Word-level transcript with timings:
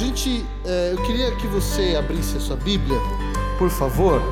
Gente, 0.00 0.46
é, 0.64 0.92
eu 0.94 1.02
queria 1.02 1.30
que 1.32 1.46
você 1.46 1.94
abrisse 1.94 2.38
a 2.38 2.40
sua 2.40 2.56
Bíblia, 2.56 2.98
por 3.58 3.68
favor, 3.68 4.22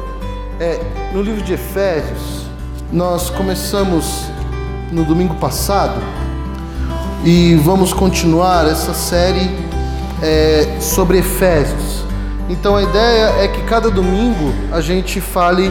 é, 0.59 0.81
no 1.13 1.21
livro 1.21 1.43
de 1.43 1.53
Efésios. 1.53 2.47
Nós 2.91 3.29
começamos 3.29 4.31
no 4.91 5.05
domingo 5.05 5.35
passado 5.35 6.01
e 7.23 7.55
vamos 7.57 7.93
continuar 7.93 8.67
essa 8.67 8.95
série 8.95 9.51
é, 10.23 10.79
sobre 10.81 11.19
Efésios. 11.19 12.03
Então 12.49 12.75
a 12.75 12.83
ideia 12.83 13.35
é 13.39 13.49
que 13.49 13.61
cada 13.65 13.91
domingo 13.91 14.55
a 14.73 14.81
gente 14.81 15.21
fale 15.21 15.71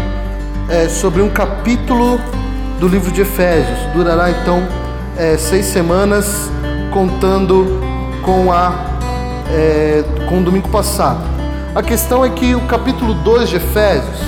é, 0.70 0.88
sobre 0.90 1.24
um 1.24 1.30
capítulo 1.32 2.22
do 2.80 2.88
livro 2.88 3.12
de 3.12 3.22
Efésios. 3.22 3.80
Durará 3.96 4.30
então 4.30 4.62
é, 5.18 5.40
seis 5.40 5.66
semanas, 5.66 6.52
contando 6.94 7.82
com 8.24 8.52
a 8.52 8.97
é, 9.52 10.04
com 10.28 10.40
o 10.40 10.44
domingo 10.44 10.70
passado. 10.70 11.20
A 11.76 11.82
questão 11.82 12.26
é 12.26 12.30
que 12.30 12.56
o 12.56 12.62
capítulo 12.62 13.14
2 13.14 13.50
de 13.50 13.56
Efésios 13.58 14.20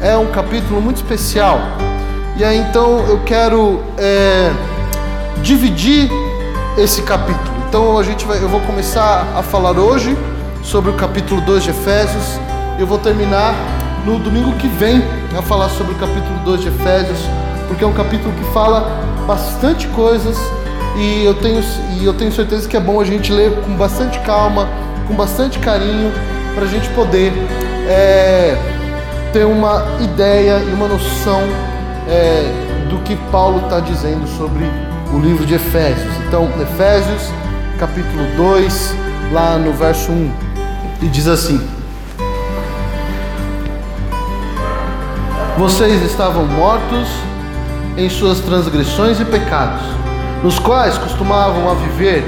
é 0.00 0.16
um 0.16 0.26
capítulo 0.26 0.80
muito 0.80 0.96
especial. 0.96 1.60
E 2.36 2.44
aí 2.44 2.58
então 2.58 3.00
eu 3.06 3.20
quero 3.24 3.82
é, 3.96 4.50
dividir 5.42 6.10
esse 6.76 7.02
capítulo. 7.02 7.56
Então 7.68 7.98
a 7.98 8.02
gente 8.02 8.24
vai, 8.24 8.42
eu 8.42 8.48
vou 8.48 8.60
começar 8.60 9.26
a 9.36 9.42
falar 9.42 9.78
hoje 9.78 10.16
sobre 10.62 10.90
o 10.90 10.94
capítulo 10.94 11.40
2 11.40 11.64
de 11.64 11.70
Efésios. 11.70 12.40
Eu 12.78 12.86
vou 12.86 12.98
terminar 12.98 13.54
no 14.04 14.18
domingo 14.18 14.52
que 14.54 14.68
vem 14.68 15.02
a 15.36 15.42
falar 15.42 15.68
sobre 15.70 15.92
o 15.92 15.96
capítulo 15.96 16.38
2 16.44 16.62
de 16.62 16.68
Efésios, 16.68 17.18
porque 17.66 17.84
é 17.84 17.86
um 17.86 17.92
capítulo 17.92 18.32
que 18.32 18.44
fala 18.52 18.88
bastante 19.26 19.86
coisas 19.88 20.36
e 20.96 21.24
eu 21.24 21.34
tenho, 21.34 21.62
e 21.98 22.04
eu 22.04 22.14
tenho 22.14 22.32
certeza 22.32 22.68
que 22.68 22.76
é 22.76 22.80
bom 22.80 23.00
a 23.00 23.04
gente 23.04 23.32
ler 23.32 23.52
com 23.62 23.76
bastante 23.76 24.18
calma, 24.20 24.68
com 25.06 25.14
bastante 25.14 25.58
carinho, 25.58 26.12
para 26.54 26.64
a 26.64 26.68
gente 26.68 26.88
poder 26.90 27.32
é, 27.88 28.56
ter 29.32 29.44
uma 29.44 29.84
ideia 30.00 30.58
e 30.58 30.72
uma 30.72 30.88
noção 30.88 31.40
é, 32.08 32.88
do 32.90 32.98
que 33.04 33.14
Paulo 33.30 33.60
está 33.64 33.80
dizendo 33.80 34.26
sobre 34.36 34.64
o 35.12 35.18
livro 35.18 35.46
de 35.46 35.54
Efésios. 35.54 36.12
Então, 36.26 36.48
Efésios, 36.60 37.30
capítulo 37.78 38.24
2, 38.36 38.94
lá 39.32 39.56
no 39.56 39.72
verso 39.72 40.10
1, 40.10 40.32
e 41.02 41.06
diz 41.06 41.28
assim: 41.28 41.60
Vocês 45.56 46.02
estavam 46.02 46.44
mortos 46.46 47.08
em 47.96 48.08
suas 48.08 48.40
transgressões 48.40 49.20
e 49.20 49.24
pecados 49.24 49.98
nos 50.42 50.58
quais 50.58 50.96
costumavam 50.98 51.70
a 51.70 51.74
viver 51.74 52.24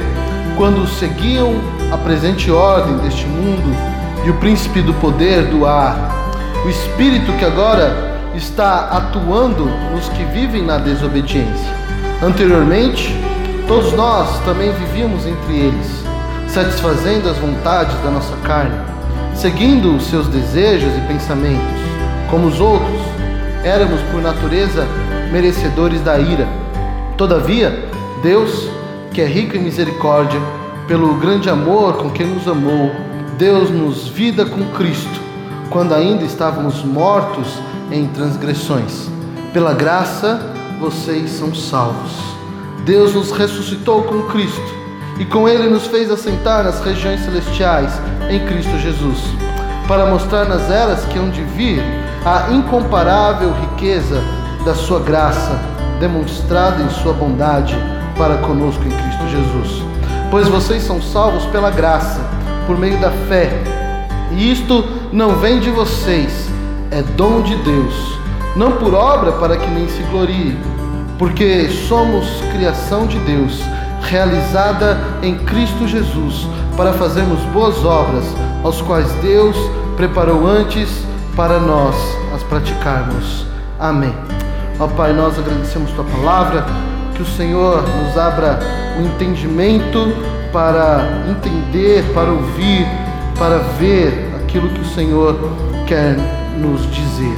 quando 0.57 0.87
seguiam 0.87 1.55
a 1.93 1.97
presente 1.97 2.51
ordem 2.51 2.99
deste 2.99 3.27
mundo 3.27 3.75
e 4.25 4.31
o 4.31 4.35
príncipe 4.35 4.83
do 4.83 4.93
poder 4.95 5.47
do 5.47 5.67
ar, 5.67 5.97
o 6.65 6.69
espírito 6.69 7.33
que 7.35 7.45
agora 7.45 8.11
está 8.35 8.89
atuando 8.91 9.65
nos 9.95 10.09
que 10.11 10.25
vivem 10.25 10.63
na 10.63 10.79
desobediência. 10.79 11.71
Anteriormente, 12.23 13.17
todos 13.67 13.93
nós 13.93 14.39
também 14.45 14.73
vivíamos 14.73 15.27
entre 15.27 15.57
eles, 15.57 16.05
satisfazendo 16.49 17.29
as 17.29 17.39
vontades 17.39 17.97
da 18.03 18.11
nossa 18.11 18.37
carne, 18.45 18.79
seguindo 19.35 19.97
os 19.97 20.05
seus 20.07 20.29
desejos 20.29 20.93
e 20.97 21.01
pensamentos. 21.09 21.81
Como 22.31 22.49
os 22.49 22.61
outros, 22.61 23.01
éramos 23.65 24.01
por 24.13 24.21
natureza 24.21 24.87
merecedores 25.33 26.01
da 26.03 26.19
ira. 26.19 26.47
Todavia, 27.17 27.89
Deus, 28.23 28.69
que 29.15 29.23
é 29.23 29.27
rico 29.27 29.57
em 29.57 29.61
misericórdia, 29.61 30.39
pelo 30.87 31.15
grande 31.15 31.49
amor 31.49 31.95
com 31.95 32.11
que 32.11 32.23
nos 32.23 32.47
amou, 32.47 32.91
Deus-nos 33.39 34.09
vida 34.09 34.45
com 34.45 34.63
Cristo, 34.77 35.21
quando 35.71 35.95
ainda 35.95 36.25
estávamos 36.25 36.85
mortos 36.85 37.47
em 37.91 38.07
transgressões. 38.09 39.09
Pela 39.55 39.73
graça, 39.73 40.39
vocês 40.79 41.31
são 41.31 41.55
salvos. 41.55 42.13
Deus 42.85 43.15
nos 43.15 43.31
ressuscitou 43.31 44.03
com 44.03 44.23
Cristo 44.25 44.75
e 45.19 45.25
com 45.25 45.49
Ele 45.49 45.71
nos 45.71 45.87
fez 45.87 46.11
assentar 46.11 46.65
nas 46.65 46.81
regiões 46.85 47.21
celestiais 47.21 47.93
em 48.29 48.45
Cristo 48.47 48.79
Jesus, 48.79 49.19
para 49.89 50.05
mostrar 50.05 50.45
nas 50.45 50.71
eras 50.71 51.07
que 51.07 51.19
hão 51.19 51.31
de 51.31 51.43
vir 51.43 51.83
a 52.27 52.53
incomparável 52.53 53.51
riqueza 53.53 54.23
da 54.63 54.75
Sua 54.75 55.01
graça, 55.01 55.59
demonstrada 55.99 56.83
em 56.83 56.91
Sua 56.91 57.15
bondade 57.15 57.75
para 58.21 58.37
conosco 58.37 58.85
em 58.85 58.91
Cristo 58.91 59.29
Jesus. 59.31 59.83
Pois 60.31 60.47
vocês 60.47 60.83
são 60.83 61.01
salvos 61.01 61.47
pela 61.47 61.71
graça, 61.71 62.21
por 62.67 62.77
meio 62.77 62.99
da 62.99 63.11
fé. 63.11 63.51
E 64.33 64.53
isto 64.53 64.85
não 65.11 65.37
vem 65.37 65.59
de 65.59 65.71
vocês, 65.71 66.47
é 66.91 67.01
dom 67.01 67.41
de 67.41 67.57
Deus, 67.57 67.95
não 68.55 68.73
por 68.73 68.93
obra 68.93 69.33
para 69.33 69.57
que 69.57 69.67
nem 69.71 69.89
se 69.89 70.03
glorie, 70.11 70.55
porque 71.19 71.71
somos 71.89 72.27
criação 72.53 73.07
de 73.07 73.19
Deus, 73.21 73.59
realizada 74.03 75.01
em 75.23 75.39
Cristo 75.39 75.89
Jesus, 75.89 76.47
para 76.77 76.93
fazermos 76.93 77.41
boas 77.55 77.83
obras, 77.87 78.27
aos 78.63 78.83
quais 78.83 79.11
Deus 79.23 79.57
preparou 79.97 80.47
antes 80.47 80.91
para 81.35 81.59
nós 81.59 81.97
as 82.35 82.43
praticarmos. 82.43 83.47
Amém. 83.79 84.15
Ó 84.79 84.87
Pai, 84.89 85.15
nós 85.15 85.39
agradecemos 85.39 85.91
tua 85.93 86.05
palavra 86.05 86.67
que 87.21 87.23
o 87.23 87.27
Senhor 87.37 87.83
nos 87.83 88.17
abra 88.17 88.59
o 88.99 89.03
entendimento 89.03 90.11
para 90.51 91.07
entender, 91.29 92.03
para 92.15 92.31
ouvir, 92.31 92.87
para 93.39 93.59
ver 93.79 94.31
aquilo 94.43 94.71
que 94.71 94.81
o 94.81 94.85
Senhor 94.87 95.37
quer 95.87 96.17
nos 96.57 96.81
dizer. 96.91 97.37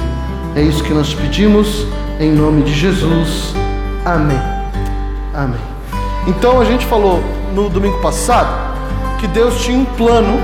É 0.54 0.62
isso 0.62 0.84
que 0.84 0.94
nós 0.94 1.12
pedimos 1.12 1.84
em 2.20 2.30
nome 2.30 2.62
de 2.62 2.72
Jesus. 2.72 3.54
Amém. 4.04 4.38
Amém. 5.34 5.60
Então 6.28 6.60
a 6.60 6.64
gente 6.64 6.86
falou 6.86 7.20
no 7.52 7.68
domingo 7.68 8.00
passado 8.00 8.76
que 9.18 9.26
Deus 9.26 9.60
tinha 9.62 9.76
um 9.76 9.84
plano 9.84 10.38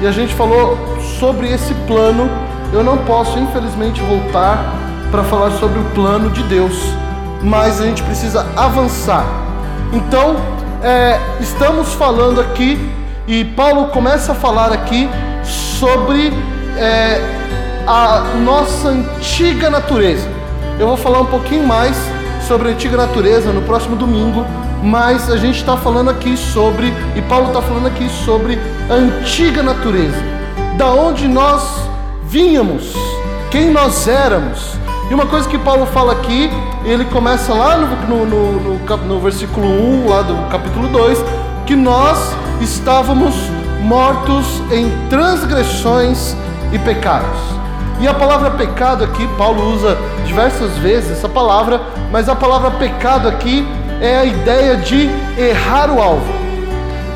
e 0.00 0.06
a 0.08 0.10
gente 0.10 0.34
falou 0.34 0.76
sobre 1.20 1.52
esse 1.52 1.72
plano. 1.86 2.28
Eu 2.72 2.82
não 2.82 2.98
posso, 2.98 3.38
infelizmente, 3.38 4.00
voltar 4.00 4.74
para 5.12 5.22
falar 5.22 5.52
sobre 5.52 5.78
o 5.78 5.84
plano 5.94 6.30
de 6.30 6.42
Deus 6.44 6.74
mas 7.42 7.80
a 7.80 7.84
gente 7.84 8.02
precisa 8.02 8.46
avançar. 8.56 9.24
Então, 9.92 10.36
é, 10.82 11.18
estamos 11.40 11.92
falando 11.94 12.40
aqui, 12.40 12.78
e 13.26 13.44
Paulo 13.44 13.88
começa 13.88 14.32
a 14.32 14.34
falar 14.34 14.72
aqui 14.72 15.08
sobre 15.78 16.32
é, 16.76 17.20
a 17.86 18.22
nossa 18.44 18.88
antiga 18.88 19.68
natureza. 19.70 20.28
Eu 20.78 20.88
vou 20.88 20.96
falar 20.96 21.20
um 21.20 21.26
pouquinho 21.26 21.66
mais 21.66 21.96
sobre 22.46 22.68
a 22.68 22.72
antiga 22.72 22.96
natureza 22.96 23.52
no 23.52 23.62
próximo 23.62 23.96
domingo, 23.96 24.44
mas 24.82 25.30
a 25.30 25.36
gente 25.36 25.58
está 25.58 25.76
falando 25.76 26.10
aqui 26.10 26.36
sobre, 26.36 26.92
e 27.14 27.22
Paulo 27.22 27.48
está 27.48 27.62
falando 27.62 27.86
aqui 27.86 28.08
sobre 28.24 28.58
a 28.90 28.94
antiga 28.94 29.62
natureza, 29.62 30.16
da 30.76 30.90
onde 30.90 31.28
nós 31.28 31.62
vínhamos, 32.24 32.94
quem 33.50 33.70
nós 33.70 34.08
éramos. 34.08 34.81
E 35.12 35.14
uma 35.14 35.26
coisa 35.26 35.46
que 35.46 35.58
Paulo 35.58 35.84
fala 35.84 36.14
aqui 36.14 36.50
ele 36.86 37.04
começa 37.04 37.52
lá 37.52 37.76
no, 37.76 38.24
no, 38.24 38.78
no, 38.78 38.96
no, 38.96 39.20
versículo 39.20 39.68
1, 39.68 40.08
lá 40.08 40.22
do 40.22 40.34
capítulo 40.48 40.88
2, 40.88 41.22
que 41.66 41.76
nós 41.76 42.34
estávamos 42.62 43.34
mortos 43.82 44.62
em 44.72 44.90
transgressões 45.10 46.34
e 46.72 46.78
pecados. 46.78 47.38
E 48.00 48.08
a 48.08 48.14
palavra 48.14 48.52
pecado 48.52 49.04
aqui, 49.04 49.28
Paulo 49.36 49.74
usa 49.74 49.98
diversas 50.24 50.78
vezes 50.78 51.18
essa 51.18 51.28
palavra, 51.28 51.82
mas 52.10 52.26
a 52.30 52.34
palavra 52.34 52.70
pecado 52.70 53.28
aqui 53.28 53.68
é 54.00 54.16
a 54.16 54.24
ideia 54.24 54.78
de 54.78 55.10
errar 55.36 55.90
o 55.90 56.00
alvo. 56.00 56.32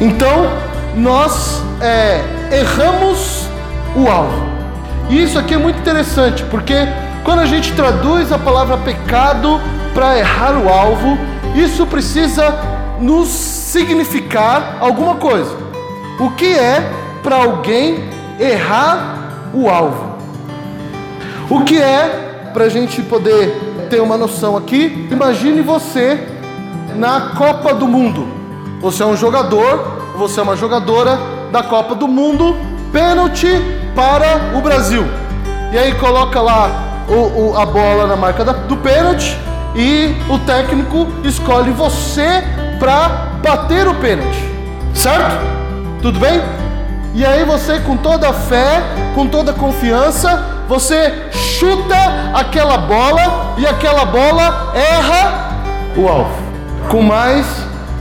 Então, 0.02 0.50
nós 0.94 1.62
é, 1.80 2.22
erramos 2.52 3.48
o 3.96 4.06
alvo. 4.06 4.44
E 5.08 5.22
isso 5.22 5.38
aqui 5.38 5.54
é 5.54 5.58
muito 5.58 5.78
interessante, 5.78 6.42
porque 6.50 6.74
quando 7.26 7.40
a 7.40 7.44
gente 7.44 7.72
traduz 7.72 8.30
a 8.30 8.38
palavra 8.38 8.76
pecado 8.76 9.60
para 9.92 10.16
errar 10.16 10.56
o 10.56 10.68
alvo, 10.68 11.18
isso 11.56 11.84
precisa 11.84 12.56
nos 13.00 13.26
significar 13.26 14.76
alguma 14.78 15.16
coisa. 15.16 15.52
O 16.20 16.30
que 16.30 16.46
é 16.46 16.88
para 17.24 17.34
alguém 17.34 18.08
errar 18.38 19.50
o 19.52 19.68
alvo? 19.68 20.14
O 21.50 21.64
que 21.64 21.82
é 21.82 22.50
para 22.54 22.66
a 22.66 22.68
gente 22.68 23.02
poder 23.02 23.88
ter 23.90 24.00
uma 24.00 24.16
noção 24.16 24.56
aqui? 24.56 25.08
Imagine 25.10 25.62
você 25.62 26.28
na 26.94 27.30
Copa 27.36 27.74
do 27.74 27.88
Mundo. 27.88 28.28
Você 28.80 29.02
é 29.02 29.06
um 29.06 29.16
jogador, 29.16 30.14
você 30.16 30.38
é 30.38 30.44
uma 30.44 30.54
jogadora 30.54 31.18
da 31.50 31.64
Copa 31.64 31.96
do 31.96 32.06
Mundo, 32.06 32.56
pênalti 32.92 33.50
para 33.96 34.56
o 34.56 34.60
Brasil. 34.60 35.04
E 35.72 35.76
aí 35.76 35.92
coloca 35.96 36.40
lá 36.40 36.85
o, 37.08 37.50
o, 37.52 37.56
a 37.56 37.66
bola 37.66 38.06
na 38.06 38.16
marca 38.16 38.44
da, 38.44 38.52
do 38.52 38.76
pênalti 38.76 39.36
e 39.74 40.14
o 40.28 40.38
técnico 40.40 41.06
escolhe 41.24 41.70
você 41.70 42.42
para 42.78 43.38
bater 43.42 43.86
o 43.86 43.94
pênalti, 43.94 44.42
certo? 44.94 45.36
Tudo 46.02 46.18
bem? 46.18 46.40
e 47.16 47.24
aí 47.24 47.46
você, 47.46 47.80
com 47.80 47.96
toda 47.96 48.28
a 48.28 48.32
fé, 48.34 48.82
com 49.14 49.26
toda 49.26 49.50
a 49.50 49.54
confiança, 49.54 50.62
você 50.68 51.30
chuta 51.32 51.96
aquela 52.34 52.76
bola 52.76 53.54
e 53.56 53.66
aquela 53.66 54.04
bola 54.04 54.74
erra 54.74 55.62
o 55.96 56.06
alvo. 56.06 56.36
Com 56.90 57.00
mais 57.00 57.46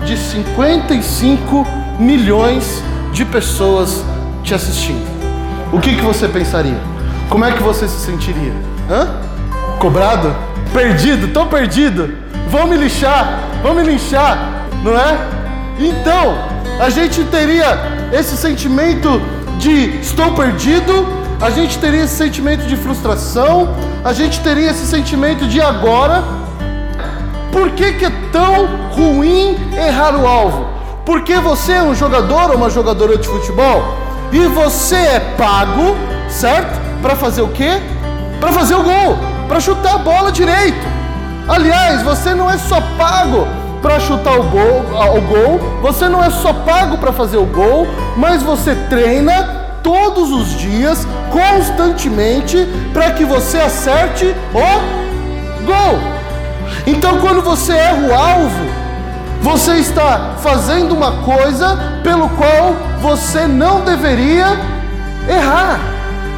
de 0.04 0.18
55 0.18 1.66
milhões 1.98 2.84
de 3.14 3.24
pessoas 3.24 4.04
te 4.44 4.54
assistindo. 4.54 5.08
O 5.72 5.80
que, 5.80 5.96
que 5.96 6.02
você 6.02 6.28
pensaria? 6.28 6.78
Como 7.30 7.46
é 7.46 7.54
que 7.54 7.64
você 7.64 7.88
se 7.88 8.06
sentiria? 8.06 8.52
Hã? 8.90 9.08
Cobrado? 9.80 10.36
Perdido? 10.74 11.30
Tô 11.30 11.46
perdido? 11.46 12.16
Vão 12.50 12.68
me 12.68 12.78
lixar? 12.78 13.40
Vão 13.64 13.74
me 13.74 13.84
linchar? 13.84 14.68
Não 14.84 14.94
é? 14.94 15.18
Então, 15.80 16.38
a 16.80 16.90
gente 16.90 17.24
teria 17.26 18.10
esse 18.14 18.38
sentimento 18.38 19.22
de 19.58 20.00
estou 20.00 20.34
perdido, 20.34 21.08
a 21.42 21.50
gente 21.50 21.80
teria 21.80 22.04
esse 22.04 22.16
sentimento 22.16 22.66
de 22.66 22.76
frustração, 22.76 23.76
a 24.04 24.14
gente 24.14 24.40
teria 24.42 24.70
esse 24.70 24.86
sentimento 24.86 25.48
de 25.48 25.60
agora. 25.60 26.24
Por 27.52 27.72
que, 27.72 27.94
que 27.94 28.06
é 28.06 28.12
tão 28.32 28.68
ruim 28.92 29.58
errar 29.76 30.16
o 30.16 30.28
alvo? 30.28 30.68
Porque 31.06 31.36
você 31.36 31.74
é 31.74 31.84
um 31.84 31.96
jogador 31.96 32.52
ou 32.52 32.58
uma 32.58 32.70
jogadora 32.70 33.18
de 33.18 33.28
futebol 33.28 33.96
e 34.32 34.40
você 34.48 34.96
é 34.96 35.20
pago, 35.38 35.96
certo? 36.30 36.80
Para 37.02 37.16
fazer 37.16 37.42
o 37.42 37.48
quê? 37.50 37.82
Para 38.46 38.54
fazer 38.54 38.76
o 38.76 38.84
gol, 38.84 39.18
para 39.48 39.60
chutar 39.60 39.96
a 39.96 39.98
bola 39.98 40.32
direito. 40.32 40.86
Aliás, 41.48 42.04
você 42.04 42.36
não 42.36 42.48
é 42.48 42.60
só 42.60 42.80
pago 42.96 43.48
para 43.82 44.00
chutar 44.00 44.40
o 44.40 44.44
gol, 44.44 44.86
o 45.18 45.22
gol, 45.22 45.80
você 45.82 46.08
não 46.08 46.24
é 46.24 46.30
só 46.30 46.54
pago 46.54 47.00
para 47.00 47.12
fazer 47.12 47.38
o 47.38 47.46
gol, 47.48 47.88
mas 48.16 48.44
você 48.44 48.76
treina 48.88 49.80
todos 49.82 50.32
os 50.32 50.60
dias, 50.60 51.08
constantemente, 51.32 52.68
para 52.94 53.14
que 53.14 53.26
você 53.26 53.58
acerte 53.58 54.28
o 54.54 55.66
gol. 55.66 56.00
Então, 56.86 57.18
quando 57.22 57.42
você 57.42 57.74
erra 57.74 58.08
o 58.08 58.14
alvo, 58.14 58.66
você 59.42 59.78
está 59.78 60.36
fazendo 60.38 60.94
uma 60.94 61.24
coisa 61.24 62.00
pelo 62.04 62.30
qual 62.30 62.76
você 63.02 63.48
não 63.48 63.82
deveria 63.82 64.46
errar. 65.28 65.95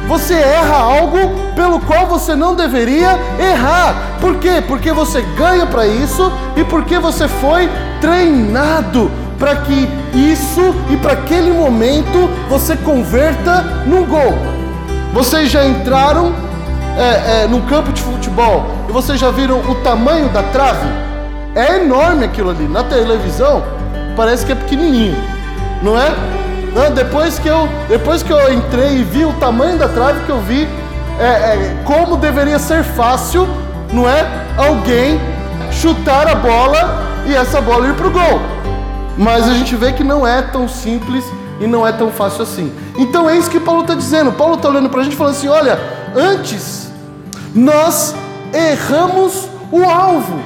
Você 0.08 0.32
erra 0.32 0.76
algo 0.76 1.18
pelo 1.54 1.80
qual 1.80 2.06
você 2.06 2.34
não 2.34 2.54
deveria 2.54 3.18
errar. 3.38 3.94
Por 4.22 4.36
quê? 4.36 4.62
Porque 4.66 4.90
você 4.90 5.20
ganha 5.36 5.66
para 5.66 5.86
isso 5.86 6.32
e 6.56 6.64
porque 6.64 6.98
você 6.98 7.28
foi 7.28 7.68
treinado 8.00 9.10
para 9.38 9.56
que 9.56 9.86
isso 10.14 10.74
e 10.90 10.96
para 10.96 11.12
aquele 11.12 11.52
momento 11.52 12.28
você 12.48 12.74
converta 12.74 13.60
num 13.86 14.06
gol. 14.06 14.34
Vocês 15.12 15.50
já 15.50 15.64
entraram 15.66 16.32
é, 16.96 17.42
é, 17.42 17.46
no 17.46 17.60
campo 17.62 17.92
de 17.92 18.00
futebol 18.00 18.64
e 18.88 18.92
vocês 18.92 19.20
já 19.20 19.30
viram 19.30 19.60
o 19.60 19.74
tamanho 19.76 20.30
da 20.30 20.42
trave? 20.42 20.88
É 21.54 21.76
enorme 21.82 22.24
aquilo 22.24 22.48
ali. 22.48 22.66
Na 22.66 22.82
televisão 22.82 23.62
parece 24.16 24.46
que 24.46 24.52
é 24.52 24.54
pequenininho, 24.54 25.16
não 25.82 25.98
é? 26.00 26.37
Depois, 26.94 27.38
que 27.38 27.48
eu, 27.48 27.68
depois 27.88 28.22
que 28.22 28.32
eu 28.32 28.52
entrei 28.52 28.98
e 28.98 29.04
vi 29.04 29.24
o 29.24 29.32
tamanho 29.34 29.78
da 29.78 29.88
trave, 29.88 30.24
que 30.24 30.30
eu 30.30 30.40
vi 30.40 30.68
é, 31.18 31.24
é, 31.24 31.76
como 31.84 32.16
deveria 32.16 32.58
ser 32.58 32.84
fácil, 32.84 33.48
não 33.92 34.08
é? 34.08 34.24
Alguém 34.56 35.20
chutar 35.72 36.28
a 36.28 36.34
bola 36.34 37.02
e 37.26 37.34
essa 37.34 37.60
bola 37.60 37.88
ir 37.88 37.94
para 37.94 38.06
o 38.06 38.10
gol. 38.10 38.40
Mas 39.16 39.48
a 39.48 39.54
gente 39.54 39.74
vê 39.74 39.92
que 39.92 40.04
não 40.04 40.26
é 40.26 40.42
tão 40.42 40.68
simples 40.68 41.24
e 41.60 41.66
não 41.66 41.86
é 41.86 41.92
tão 41.92 42.10
fácil 42.10 42.42
assim. 42.42 42.72
Então 42.96 43.28
é 43.28 43.36
isso 43.36 43.50
que 43.50 43.58
Paulo 43.58 43.82
está 43.82 43.94
dizendo. 43.94 44.32
Paulo 44.32 44.54
está 44.54 44.68
olhando 44.68 44.88
para 44.88 45.00
a 45.00 45.04
gente 45.04 45.14
e 45.14 45.16
falando 45.16 45.34
assim: 45.34 45.48
olha, 45.48 45.78
antes 46.14 46.90
nós 47.54 48.14
erramos 48.52 49.48
o 49.72 49.82
alvo. 49.84 50.38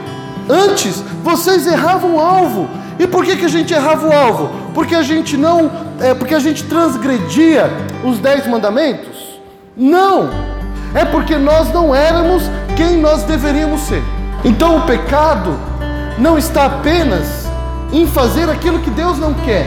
Antes 0.49 1.03
vocês 1.23 1.67
erravam 1.67 2.17
o 2.17 2.21
alvo. 2.21 2.69
E 2.99 3.07
por 3.07 3.25
que, 3.25 3.37
que 3.37 3.45
a 3.45 3.49
gente 3.49 3.73
errava 3.73 4.07
o 4.07 4.13
alvo? 4.13 4.51
Porque 4.75 4.95
a 4.95 5.03
gente 5.03 5.37
não, 5.37 5.71
é, 6.01 6.15
porque 6.15 6.35
a 6.35 6.39
gente 6.39 6.65
transgredia 6.65 7.71
os 8.05 8.19
dez 8.19 8.47
mandamentos? 8.47 9.41
Não, 9.77 10.29
é 10.95 11.05
porque 11.05 11.37
nós 11.37 11.73
não 11.73 11.95
éramos 11.95 12.43
quem 12.77 12.99
nós 12.99 13.23
deveríamos 13.23 13.81
ser. 13.83 14.03
Então 14.45 14.79
o 14.79 14.83
pecado 14.83 15.59
não 16.19 16.37
está 16.37 16.67
apenas 16.67 17.47
em 17.93 18.07
fazer 18.07 18.49
aquilo 18.49 18.81
que 18.81 18.91
Deus 18.91 19.19
não 19.19 19.35
quer. 19.35 19.67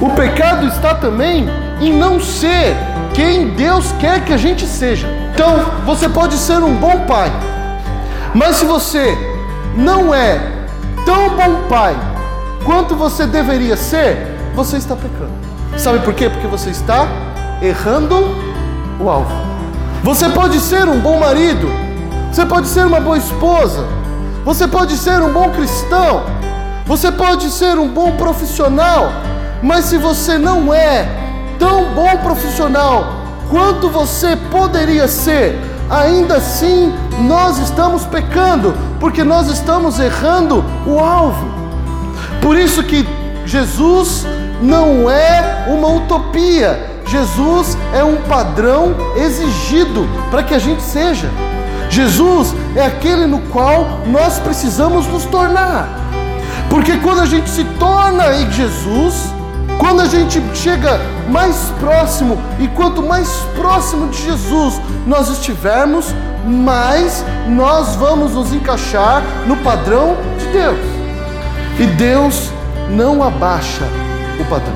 O 0.00 0.10
pecado 0.10 0.66
está 0.66 0.94
também 0.94 1.48
em 1.80 1.92
não 1.92 2.20
ser 2.20 2.76
quem 3.14 3.50
Deus 3.50 3.92
quer 4.00 4.24
que 4.24 4.32
a 4.32 4.36
gente 4.36 4.66
seja. 4.66 5.06
Então, 5.32 5.64
você 5.84 6.08
pode 6.08 6.36
ser 6.36 6.58
um 6.58 6.74
bom 6.74 7.06
pai, 7.06 7.30
mas 8.34 8.56
se 8.56 8.64
você 8.64 9.16
não 9.76 10.14
é 10.14 10.38
tão 11.04 11.30
bom 11.30 11.68
pai 11.68 11.96
quanto 12.64 12.94
você 12.94 13.26
deveria 13.26 13.76
ser, 13.76 14.36
você 14.54 14.76
está 14.76 14.94
pecando. 14.94 15.43
Sabe 15.76 15.98
por 16.00 16.14
quê? 16.14 16.28
Porque 16.30 16.46
você 16.46 16.70
está 16.70 17.06
errando 17.60 18.16
o 19.00 19.08
alvo. 19.08 19.32
Você 20.02 20.28
pode 20.28 20.60
ser 20.60 20.88
um 20.88 21.00
bom 21.00 21.18
marido, 21.18 21.68
você 22.30 22.44
pode 22.44 22.68
ser 22.68 22.86
uma 22.86 23.00
boa 23.00 23.16
esposa, 23.16 23.86
você 24.44 24.68
pode 24.68 24.96
ser 24.96 25.22
um 25.22 25.32
bom 25.32 25.50
cristão, 25.50 26.24
você 26.86 27.10
pode 27.10 27.50
ser 27.50 27.78
um 27.78 27.88
bom 27.88 28.12
profissional, 28.12 29.10
mas 29.62 29.86
se 29.86 29.96
você 29.96 30.36
não 30.36 30.72
é 30.72 31.08
tão 31.58 31.94
bom 31.94 32.16
profissional 32.18 33.06
quanto 33.50 33.88
você 33.88 34.36
poderia 34.50 35.08
ser, 35.08 35.58
ainda 35.88 36.36
assim 36.36 36.92
nós 37.20 37.58
estamos 37.58 38.04
pecando, 38.04 38.74
porque 39.00 39.24
nós 39.24 39.48
estamos 39.48 39.98
errando 39.98 40.64
o 40.86 40.98
alvo. 40.98 41.46
Por 42.42 42.58
isso 42.58 42.82
que 42.82 43.06
Jesus 43.46 44.26
não 44.64 45.10
é 45.10 45.66
uma 45.68 45.88
utopia. 45.88 46.90
Jesus 47.06 47.76
é 47.92 48.02
um 48.02 48.16
padrão 48.22 48.94
exigido 49.14 50.08
para 50.30 50.42
que 50.42 50.54
a 50.54 50.58
gente 50.58 50.82
seja. 50.82 51.30
Jesus 51.90 52.54
é 52.74 52.86
aquele 52.86 53.26
no 53.26 53.40
qual 53.50 54.00
nós 54.06 54.38
precisamos 54.38 55.06
nos 55.06 55.24
tornar. 55.26 55.88
Porque 56.70 56.96
quando 56.96 57.20
a 57.20 57.26
gente 57.26 57.48
se 57.48 57.62
torna 57.78 58.34
em 58.34 58.50
Jesus, 58.50 59.32
quando 59.78 60.00
a 60.00 60.06
gente 60.06 60.42
chega 60.54 60.98
mais 61.28 61.70
próximo 61.78 62.38
e 62.58 62.66
quanto 62.68 63.02
mais 63.02 63.28
próximo 63.54 64.08
de 64.08 64.22
Jesus 64.22 64.80
nós 65.06 65.28
estivermos, 65.28 66.06
mais 66.44 67.24
nós 67.48 67.94
vamos 67.96 68.32
nos 68.32 68.52
encaixar 68.52 69.22
no 69.46 69.56
padrão 69.58 70.16
de 70.38 70.46
Deus. 70.46 70.80
E 71.78 71.86
Deus 71.86 72.50
não 72.90 73.22
abaixa 73.22 74.03
o 74.40 74.44
padrão. 74.44 74.74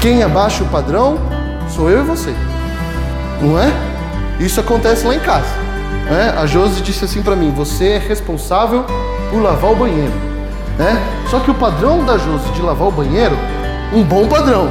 Quem 0.00 0.22
abaixa 0.22 0.62
o 0.62 0.66
padrão 0.68 1.18
sou 1.68 1.90
eu 1.90 2.00
e 2.00 2.04
você. 2.04 2.34
Não 3.40 3.58
é? 3.58 3.72
Isso 4.38 4.60
acontece 4.60 5.06
lá 5.06 5.14
em 5.14 5.20
casa. 5.20 5.64
É? 6.10 6.38
A 6.38 6.46
Josi 6.46 6.82
disse 6.82 7.04
assim 7.04 7.22
para 7.22 7.34
mim: 7.34 7.52
Você 7.52 7.90
é 7.90 7.98
responsável 7.98 8.84
por 9.30 9.42
lavar 9.42 9.72
o 9.72 9.76
banheiro. 9.76 10.12
É? 10.78 11.28
Só 11.30 11.40
que 11.40 11.50
o 11.50 11.54
padrão 11.54 12.04
da 12.04 12.18
Josi 12.18 12.50
de 12.52 12.62
lavar 12.62 12.88
o 12.88 12.92
banheiro, 12.92 13.36
um 13.92 14.02
bom 14.02 14.26
padrão. 14.26 14.68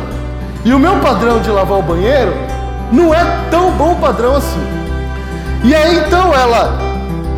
E 0.64 0.74
o 0.74 0.80
meu 0.80 0.98
padrão 1.00 1.40
de 1.40 1.50
lavar 1.50 1.80
o 1.80 1.84
banheiro 1.84 2.34
não 2.92 3.14
é 3.14 3.24
tão 3.50 3.72
bom 3.72 3.96
padrão 3.96 4.36
assim. 4.36 4.62
E 5.64 5.74
aí 5.74 5.98
então 5.98 6.34
ela, 6.34 6.78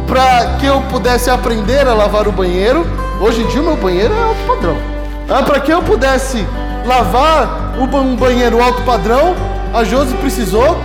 para 0.07 0.57
que 0.59 0.65
eu 0.65 0.81
pudesse 0.89 1.29
aprender 1.29 1.88
a 1.88 1.93
lavar 1.93 2.27
o 2.27 2.31
banheiro, 2.31 2.85
Hoje 3.19 3.43
em 3.43 3.47
dia 3.47 3.62
o 3.62 3.63
meu 3.63 3.77
banheiro 3.77 4.13
é 4.13 4.24
alto 4.24 4.39
padrão. 4.45 4.94
Ah, 5.29 5.44
para 5.44 5.60
que 5.60 5.72
eu 5.72 5.82
pudesse 5.82 6.46
lavar 6.86 7.75
um 7.79 8.15
banheiro 8.15 8.62
alto 8.62 8.82
padrão, 8.84 9.36
a 9.74 9.84
Josi 9.84 10.13
precisou 10.15 10.77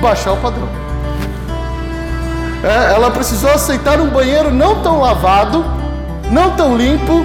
baixar 0.00 0.32
o 0.32 0.36
padrão. 0.36 0.68
É, 2.62 2.94
ela 2.94 3.10
precisou 3.10 3.50
aceitar 3.50 4.00
um 4.00 4.08
banheiro 4.08 4.50
não 4.50 4.82
tão 4.82 5.00
lavado, 5.00 5.64
não 6.30 6.50
tão 6.56 6.76
limpo 6.76 7.24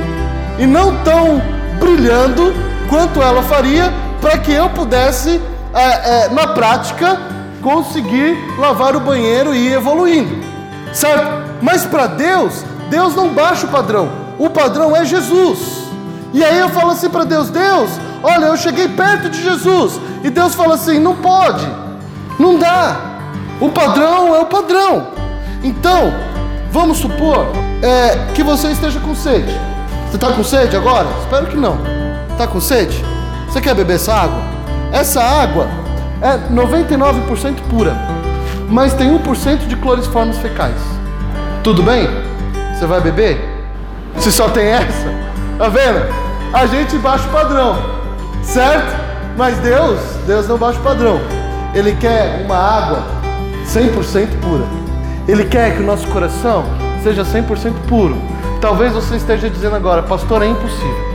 e 0.57 0.65
não 0.65 0.95
tão 1.03 1.41
brilhando 1.79 2.53
quanto 2.89 3.21
ela 3.21 3.43
faria 3.43 3.91
para 4.21 4.37
que 4.37 4.53
eu 4.53 4.69
pudesse, 4.69 5.41
é, 5.73 6.25
é, 6.25 6.29
na 6.29 6.47
prática, 6.47 7.19
conseguir 7.61 8.37
lavar 8.57 8.95
o 8.95 8.99
banheiro 9.01 9.53
e 9.53 9.67
ir 9.67 9.73
evoluindo, 9.73 10.37
certo? 10.93 11.43
Mas 11.61 11.85
para 11.85 12.07
Deus, 12.07 12.63
Deus 12.89 13.13
não 13.13 13.29
baixa 13.29 13.65
o 13.65 13.69
padrão 13.69 14.25
o 14.37 14.49
padrão 14.49 14.95
é 14.95 15.05
Jesus. 15.05 15.84
E 16.35 16.43
aí 16.43 16.59
eu 16.59 16.67
falo 16.67 16.91
assim 16.91 17.09
para 17.09 17.23
Deus: 17.23 17.49
Deus, 17.49 17.89
olha, 18.21 18.47
eu 18.47 18.57
cheguei 18.57 18.89
perto 18.89 19.29
de 19.29 19.41
Jesus. 19.41 20.01
E 20.21 20.29
Deus 20.29 20.53
fala 20.53 20.75
assim: 20.75 20.99
não 20.99 21.15
pode, 21.15 21.65
não 22.37 22.59
dá. 22.59 22.97
O 23.61 23.69
padrão 23.69 24.35
é 24.35 24.39
o 24.39 24.45
padrão. 24.45 25.07
Então, 25.63 26.13
vamos 26.71 26.97
supor 26.97 27.47
é, 27.81 28.33
que 28.33 28.43
você 28.43 28.67
esteja 28.67 28.99
com 28.99 29.15
sede. 29.15 29.57
Você 30.09 30.17
está 30.17 30.33
com 30.33 30.43
sede 30.43 30.75
agora? 30.75 31.07
Espero 31.21 31.45
que 31.47 31.55
não. 31.55 31.77
Está 32.33 32.45
com 32.45 32.59
sede? 32.59 33.01
Você 33.47 33.61
quer 33.61 33.73
beber 33.73 33.95
essa 33.95 34.13
água? 34.13 34.55
essa 34.91 35.21
água 35.21 35.67
é 36.21 36.37
99% 36.53 37.55
pura, 37.69 37.95
mas 38.69 38.93
tem 38.93 39.09
1% 39.17 39.67
de 39.67 39.75
cloriformes 39.77 40.37
fecais. 40.37 40.79
Tudo 41.63 41.81
bem? 41.81 42.07
Você 42.73 42.85
vai 42.85 42.99
beber? 42.99 43.39
Se 44.17 44.31
só 44.31 44.49
tem 44.49 44.67
essa? 44.67 45.07
Tá 45.57 45.69
vendo? 45.69 46.24
A 46.55 46.67
gente 46.67 46.97
baixa 46.99 47.27
o 47.27 47.31
padrão, 47.31 47.75
certo? 48.41 48.95
Mas 49.35 49.57
Deus, 49.57 49.99
Deus 50.25 50.47
não 50.47 50.57
baixa 50.57 50.79
o 50.79 50.83
padrão. 50.83 51.19
Ele 51.73 51.93
quer 51.97 52.45
uma 52.45 52.55
água 52.55 53.03
100% 53.65 54.39
pura. 54.39 54.63
Ele 55.27 55.43
quer 55.43 55.75
que 55.75 55.83
o 55.83 55.85
nosso 55.85 56.07
coração 56.07 56.63
seja 57.03 57.23
100% 57.25 57.73
puro. 57.89 58.15
Talvez 58.61 58.93
você 58.93 59.17
esteja 59.17 59.49
dizendo 59.49 59.75
agora, 59.75 60.03
pastor, 60.03 60.43
é 60.43 60.47
impossível. 60.47 61.05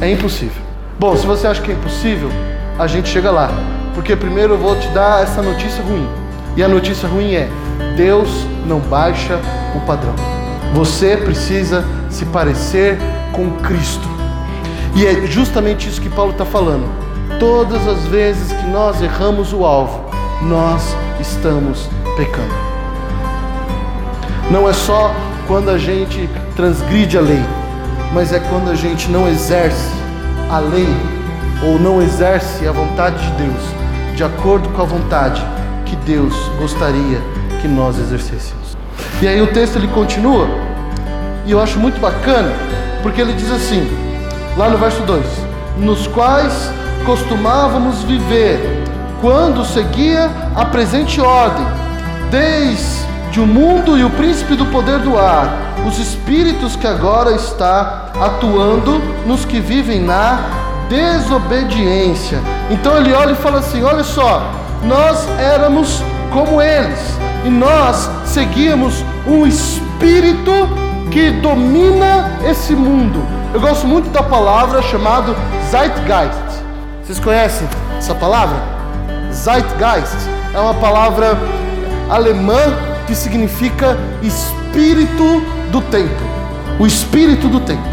É 0.00 0.10
impossível. 0.10 0.62
Bom, 0.98 1.14
se 1.14 1.26
você 1.26 1.46
acha 1.46 1.60
que 1.60 1.70
é 1.70 1.74
impossível, 1.74 2.30
a 2.78 2.86
gente 2.86 3.10
chega 3.10 3.30
lá. 3.30 3.50
Porque 3.94 4.16
primeiro 4.16 4.54
eu 4.54 4.58
vou 4.58 4.76
te 4.76 4.88
dar 4.88 5.24
essa 5.24 5.42
notícia 5.42 5.84
ruim. 5.84 6.08
E 6.56 6.64
a 6.64 6.68
notícia 6.68 7.06
ruim 7.06 7.34
é: 7.34 7.50
Deus 7.98 8.46
não 8.66 8.80
baixa 8.80 9.38
o 9.76 9.80
padrão. 9.80 10.14
Você 10.72 11.18
precisa 11.18 11.84
se 12.08 12.24
parecer 12.24 12.96
com 13.30 13.50
Cristo. 13.62 14.17
E 14.98 15.06
é 15.06 15.26
justamente 15.28 15.88
isso 15.88 16.00
que 16.00 16.08
Paulo 16.08 16.32
está 16.32 16.44
falando. 16.44 16.84
Todas 17.38 17.86
as 17.86 18.04
vezes 18.08 18.52
que 18.52 18.66
nós 18.66 19.00
erramos 19.00 19.52
o 19.52 19.64
alvo, 19.64 20.04
nós 20.42 20.82
estamos 21.20 21.88
pecando. 22.16 22.52
Não 24.50 24.68
é 24.68 24.72
só 24.72 25.14
quando 25.46 25.70
a 25.70 25.78
gente 25.78 26.28
transgride 26.56 27.16
a 27.16 27.20
lei, 27.20 27.40
mas 28.12 28.32
é 28.32 28.40
quando 28.40 28.72
a 28.72 28.74
gente 28.74 29.08
não 29.08 29.28
exerce 29.28 29.88
a 30.50 30.58
lei 30.58 30.88
ou 31.62 31.78
não 31.78 32.02
exerce 32.02 32.66
a 32.66 32.72
vontade 32.72 33.24
de 33.24 33.44
Deus 33.44 33.62
de 34.16 34.24
acordo 34.24 34.68
com 34.70 34.82
a 34.82 34.84
vontade 34.84 35.40
que 35.86 35.94
Deus 35.94 36.34
gostaria 36.58 37.22
que 37.62 37.68
nós 37.68 38.00
exercêssemos. 38.00 38.76
E 39.22 39.28
aí 39.28 39.40
o 39.40 39.46
texto 39.46 39.76
ele 39.76 39.86
continua, 39.86 40.48
e 41.46 41.52
eu 41.52 41.62
acho 41.62 41.78
muito 41.78 42.00
bacana, 42.00 42.52
porque 43.00 43.20
ele 43.20 43.32
diz 43.34 43.52
assim, 43.52 44.07
lá 44.58 44.68
no 44.68 44.76
verso 44.76 45.02
2: 45.02 45.24
Nos 45.78 46.06
quais 46.08 46.70
costumávamos 47.06 48.02
viver 48.02 48.84
quando 49.20 49.64
seguia 49.64 50.30
a 50.54 50.64
presente 50.64 51.20
ordem, 51.20 51.64
desde 52.30 53.40
o 53.40 53.46
mundo 53.46 53.96
e 53.96 54.04
o 54.04 54.10
príncipe 54.10 54.56
do 54.56 54.66
poder 54.66 54.98
do 54.98 55.16
ar, 55.16 55.56
os 55.86 55.98
espíritos 55.98 56.74
que 56.76 56.86
agora 56.86 57.32
está 57.32 58.10
atuando 58.20 58.98
nos 59.24 59.44
que 59.44 59.60
vivem 59.60 60.00
na 60.00 60.40
desobediência. 60.88 62.40
Então 62.68 62.96
ele 62.98 63.14
olha 63.14 63.32
e 63.32 63.36
fala 63.36 63.60
assim: 63.60 63.82
olha 63.84 64.02
só, 64.02 64.42
nós 64.84 65.26
éramos 65.38 66.02
como 66.32 66.60
eles, 66.60 66.98
e 67.44 67.48
nós 67.48 68.10
seguíamos 68.24 69.04
um 69.26 69.46
espírito 69.46 70.50
que 71.10 71.30
domina 71.30 72.38
esse 72.44 72.74
mundo. 72.74 73.37
Eu 73.52 73.60
gosto 73.60 73.86
muito 73.86 74.10
da 74.10 74.22
palavra 74.22 74.82
chamada 74.82 75.34
Zeitgeist. 75.70 76.62
Vocês 77.02 77.18
conhecem 77.18 77.66
essa 77.96 78.14
palavra? 78.14 78.58
Zeitgeist 79.32 80.16
é 80.54 80.60
uma 80.60 80.74
palavra 80.74 81.38
alemã 82.10 82.60
que 83.06 83.14
significa 83.14 83.96
espírito 84.22 85.42
do 85.72 85.80
tempo. 85.80 86.22
O 86.78 86.86
espírito 86.86 87.48
do 87.48 87.60
tempo. 87.60 87.88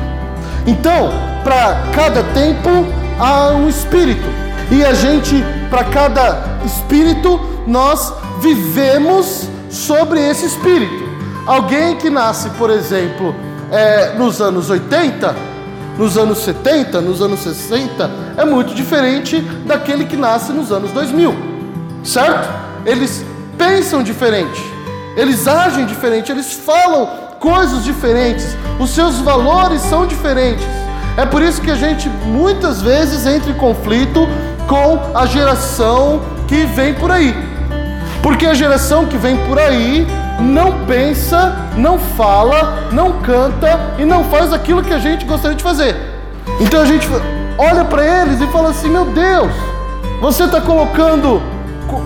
Então, 0.67 1.09
para 1.41 1.83
cada 1.93 2.21
tempo 2.33 2.69
há 3.17 3.51
um 3.51 3.69
espírito. 3.69 4.27
E 4.69 4.83
a 4.83 4.93
gente, 4.93 5.41
para 5.69 5.85
cada 5.85 6.59
espírito, 6.65 7.39
nós 7.65 8.13
vivemos 8.41 9.47
sobre 9.69 10.19
esse 10.19 10.47
espírito. 10.47 11.05
Alguém 11.47 11.95
que 11.95 12.09
nasce, 12.09 12.49
por 12.51 12.69
exemplo, 12.69 13.33
é, 13.75 14.13
nos 14.17 14.41
anos 14.41 14.69
80, 14.69 15.35
nos 15.97 16.17
anos 16.17 16.37
70, 16.39 17.01
nos 17.01 17.21
anos 17.21 17.41
60, 17.41 18.09
é 18.37 18.45
muito 18.45 18.73
diferente 18.73 19.41
daquele 19.65 20.05
que 20.05 20.15
nasce 20.15 20.53
nos 20.53 20.71
anos 20.71 20.91
2000, 20.91 21.35
certo? 22.01 22.47
Eles 22.85 23.25
pensam 23.57 24.01
diferente, 24.01 24.63
eles 25.17 25.45
agem 25.45 25.85
diferente, 25.85 26.31
eles 26.31 26.53
falam 26.53 27.09
coisas 27.37 27.83
diferentes, 27.83 28.55
os 28.79 28.91
seus 28.91 29.17
valores 29.19 29.81
são 29.81 30.07
diferentes. 30.07 30.65
É 31.17 31.25
por 31.25 31.41
isso 31.41 31.61
que 31.61 31.71
a 31.71 31.75
gente 31.75 32.07
muitas 32.07 32.81
vezes 32.81 33.25
entra 33.25 33.51
em 33.51 33.55
conflito 33.55 34.25
com 34.67 35.17
a 35.17 35.25
geração 35.25 36.21
que 36.47 36.65
vem 36.65 36.93
por 36.93 37.11
aí. 37.11 37.35
Porque 38.23 38.45
a 38.45 38.53
geração 38.53 39.05
que 39.05 39.17
vem 39.17 39.37
por 39.45 39.59
aí 39.59 40.07
não 40.39 40.85
pensa, 40.85 41.55
não 41.77 41.97
fala, 41.97 42.89
não 42.91 43.13
canta 43.21 43.95
e 43.97 44.05
não 44.05 44.23
faz 44.25 44.51
aquilo 44.51 44.83
que 44.83 44.93
a 44.93 44.99
gente 44.99 45.25
gostaria 45.25 45.55
de 45.55 45.63
fazer. 45.63 45.95
Então 46.59 46.81
a 46.81 46.85
gente 46.85 47.07
olha 47.57 47.85
para 47.85 48.05
eles 48.21 48.41
e 48.41 48.47
fala 48.47 48.69
assim: 48.69 48.89
meu 48.89 49.05
Deus, 49.05 49.51
você 50.21 50.43
está 50.43 50.61
colocando 50.61 51.41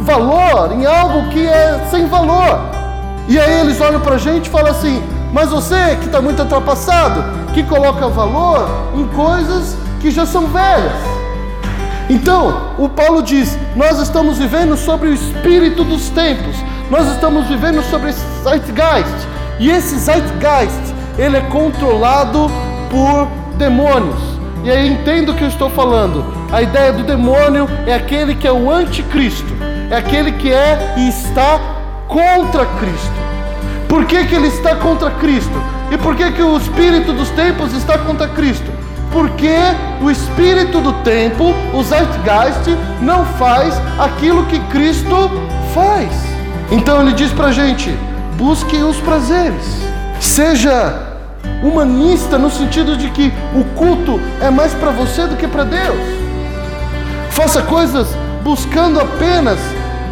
valor 0.02 0.72
em 0.74 0.86
algo 0.86 1.30
que 1.30 1.46
é 1.46 1.88
sem 1.90 2.08
valor. 2.08 2.60
E 3.28 3.40
aí 3.40 3.60
eles 3.60 3.80
olham 3.80 4.00
para 4.00 4.16
a 4.16 4.20
gente 4.20 4.48
e 4.48 4.50
falam 4.50 4.72
assim: 4.72 5.02
mas 5.32 5.50
você 5.50 5.96
que 6.00 6.06
está 6.06 6.22
muito 6.22 6.42
ultrapassado, 6.42 7.24
que 7.54 7.64
coloca 7.64 8.08
valor 8.08 8.68
em 8.96 9.06
coisas 9.08 9.78
que 10.00 10.10
já 10.10 10.26
são 10.26 10.48
velhas. 10.48 10.94
Então, 12.10 12.74
o 12.78 12.90
Paulo 12.90 13.22
diz: 13.22 13.58
nós 13.76 14.00
estamos 14.00 14.38
vivendo 14.38 14.76
sobre 14.76 15.10
o 15.10 15.14
espírito 15.14 15.84
dos 15.84 16.10
tempos, 16.10 16.56
nós 16.90 17.08
estamos 17.12 17.48
vivendo 17.48 17.82
sobre 17.84 18.10
esse 18.10 18.26
zeitgeist, 18.44 19.28
e 19.60 19.70
esse 19.70 19.98
zeitgeist 19.98 20.94
ele 21.18 21.38
é 21.38 21.42
controlado 21.42 22.50
por 22.90 23.28
demônios. 23.58 24.20
E 24.64 24.72
aí 24.72 24.90
entendo 24.90 25.32
o 25.32 25.36
que 25.36 25.44
eu 25.44 25.48
estou 25.48 25.70
falando. 25.70 26.26
A 26.52 26.62
ideia 26.62 26.92
do 26.92 27.04
demônio 27.04 27.68
é 27.86 27.94
aquele 27.94 28.36
que 28.36 28.48
é 28.48 28.52
o 28.52 28.72
anticristo, 28.72 29.54
é 29.90 29.98
aquele 29.98 30.32
que 30.34 30.52
é 30.52 30.96
e 30.98 31.10
está 31.10 31.60
contra 32.08 32.66
Cristo. 32.66 33.30
Por 33.88 34.06
que, 34.06 34.26
que 34.26 34.36
ele 34.36 34.48
está 34.48 34.76
contra 34.76 35.12
Cristo? 35.12 35.62
E 35.92 35.98
por 35.98 36.16
que, 36.16 36.32
que 36.32 36.42
o 36.42 36.58
espírito 36.58 37.14
dos 37.14 37.30
tempos 37.32 37.74
está 37.74 37.98
contra 37.98 38.28
Cristo? 38.28 38.72
Porque 39.12 39.56
o 40.02 40.12
espírito 40.12 40.80
do 40.80 40.94
tempo, 41.02 41.54
o 41.74 41.84
Zeitgeist, 41.84 42.70
não 43.02 43.26
faz 43.26 43.74
aquilo 43.98 44.46
que 44.46 44.60
Cristo 44.68 45.32
faz. 45.74 46.29
Então 46.72 47.02
ele 47.02 47.14
diz 47.14 47.32
para 47.32 47.52
gente: 47.52 47.90
busquem 48.38 48.84
os 48.84 48.98
prazeres, 48.98 49.66
seja 50.20 51.08
humanista 51.64 52.38
no 52.38 52.50
sentido 52.50 52.96
de 52.96 53.10
que 53.10 53.34
o 53.56 53.64
culto 53.76 54.20
é 54.42 54.50
mais 54.50 54.74
para 54.74 54.92
você 54.92 55.28
do 55.28 55.36
que 55.36 55.48
para 55.48 55.64
Deus. 55.64 56.00
Faça 57.32 57.62
coisas 57.62 58.08
buscando 58.44 59.00
apenas 59.00 59.60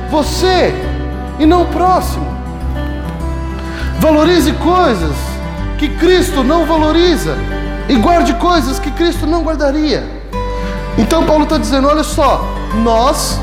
você 0.09 0.73
e 1.39 1.45
não 1.45 1.63
o 1.63 1.65
próximo. 1.67 2.25
Valorize 3.99 4.51
coisas 4.53 5.15
que 5.77 5.89
Cristo 5.89 6.43
não 6.43 6.65
valoriza 6.65 7.35
e 7.89 7.95
guarde 7.95 8.33
coisas 8.35 8.79
que 8.79 8.91
Cristo 8.91 9.25
não 9.25 9.43
guardaria. 9.43 10.03
Então 10.97 11.23
Paulo 11.23 11.43
está 11.43 11.57
dizendo: 11.57 11.87
olha 11.87 12.03
só, 12.03 12.43
nós 12.83 13.39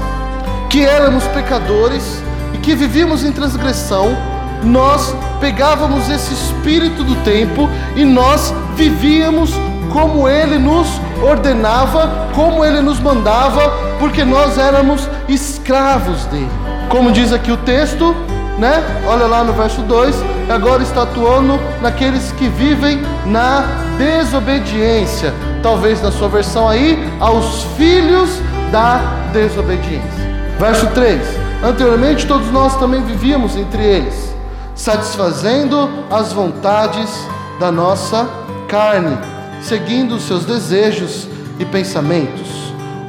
que 0.69 0.85
éramos 0.85 1.25
pecadores 1.29 2.23
que 2.65 2.75
vivíamos 2.75 3.23
em 3.25 3.31
transgressão, 3.31 4.17
nós 4.63 5.15
pegávamos 5.39 6.09
esse 6.09 6.33
espírito 6.33 7.05
do 7.05 7.15
tempo 7.17 7.69
e 7.95 8.05
nós 8.05 8.55
vivíamos 8.75 9.53
como 9.93 10.27
ele 10.27 10.59
nos 10.59 10.89
ordenava, 11.23 12.31
como 12.35 12.65
ele 12.65 12.81
nos 12.81 12.99
mandava, 12.99 13.71
porque 14.01 14.25
nós 14.25 14.57
éramos 14.57 15.09
escravos 15.29 16.25
dele. 16.27 16.51
Como 16.89 17.13
diz 17.13 17.33
aqui 17.33 17.53
o 17.53 17.57
texto, 17.59 18.17
né? 18.59 18.83
Olha 19.07 19.27
lá 19.27 19.45
no 19.45 19.53
verso 19.53 19.83
2, 19.83 20.17
agora 20.49 20.83
está 20.83 21.03
atuando 21.03 21.61
naqueles 21.83 22.33
que 22.33 22.49
vivem 22.49 23.03
na 23.27 23.65
desobediência. 23.99 25.35
Talvez 25.63 26.01
na 26.03 26.11
sua 26.11 26.29
versão 26.29 26.67
aí, 26.67 26.99
aos 27.21 27.65
filhos 27.77 28.41
da 28.73 29.01
desobediência. 29.33 30.24
Verso 30.59 30.87
3: 30.89 31.21
Anteriormente 31.63 32.27
todos 32.27 32.51
nós 32.51 32.77
também 32.77 33.03
vivíamos 33.03 33.57
entre 33.57 33.83
eles, 33.83 34.35
satisfazendo 34.75 35.89
as 36.11 36.33
vontades 36.33 37.11
da 37.59 37.71
nossa 37.73 38.29
carne, 38.69 39.17
seguindo 39.63 40.17
os 40.17 40.23
seus 40.23 40.45
desejos 40.45 41.29
e 41.59 41.65
pensamentos. 41.65 42.49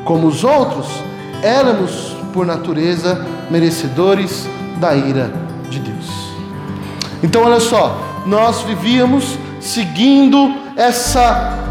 Como 0.03 0.27
os 0.27 0.43
outros, 0.43 0.87
éramos 1.41 2.15
por 2.33 2.45
natureza 2.45 3.25
merecedores 3.49 4.47
da 4.77 4.95
ira 4.95 5.31
de 5.69 5.79
Deus. 5.79 6.05
Então, 7.23 7.43
olha 7.43 7.59
só, 7.59 7.97
nós 8.25 8.61
vivíamos 8.61 9.37
seguindo 9.59 10.53
essa 10.75 11.61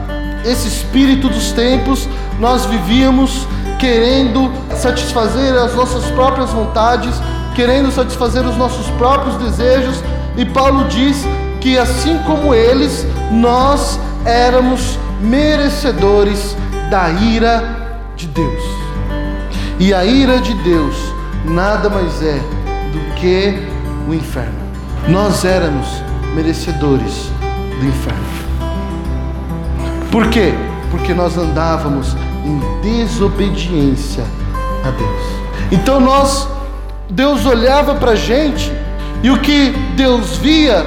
esse 0.45 0.69
espírito 0.69 1.29
dos 1.29 1.53
tempos, 1.53 2.07
nós 2.39 2.67
vivíamos 2.67 3.47
querendo 3.79 4.51
satisfazer 4.77 5.55
as 5.55 5.75
nossas 5.75 6.05
próprias 6.13 6.51
vontades, 6.51 7.15
querendo 7.55 7.91
satisfazer 7.91 8.45
os 8.45 8.57
nossos 8.57 8.87
próprios 8.91 9.37
desejos, 9.37 10.03
e 10.37 10.45
Paulo 10.45 10.85
diz 10.89 11.25
que 11.61 11.79
assim 11.79 12.19
como 12.27 12.55
eles, 12.55 13.07
nós 13.31 13.99
éramos 14.25 14.99
merecedores 15.21 16.57
da 16.91 17.11
ira 17.11 17.99
de 18.17 18.27
Deus. 18.27 18.63
E 19.79 19.93
a 19.93 20.05
ira 20.05 20.41
de 20.41 20.55
Deus 20.63 20.95
nada 21.45 21.89
mais 21.89 22.23
é 22.23 22.39
do 22.93 23.15
que 23.15 23.69
o 24.09 24.15
inferno. 24.15 24.59
Nós 25.09 25.45
éramos 25.45 25.87
merecedores 26.35 27.31
do 27.81 27.87
inferno. 27.87 28.25
Por 30.11 30.29
quê? 30.29 30.55
Porque 30.91 31.13
nós 31.13 31.37
andávamos 31.37 32.17
em 32.45 32.61
desobediência 32.83 34.25
a 34.85 34.91
Deus. 34.91 35.23
Então 35.73 35.99
nós, 35.99 36.47
Deus 37.09 37.47
olhava 37.47 37.95
para 37.95 38.13
a 38.13 38.17
gente 38.17 38.71
e 39.23 39.31
o 39.31 39.41
que 39.41 39.71
Deus 39.97 40.37
via 40.37 40.85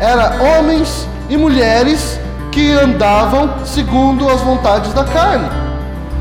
era 0.00 0.42
homens 0.42 1.08
e 1.28 1.36
mulheres 1.36 2.20
que 2.52 2.72
andavam 2.72 3.64
segundo 3.64 4.28
as 4.28 4.40
vontades 4.40 4.92
da 4.92 5.04
carne. 5.04 5.48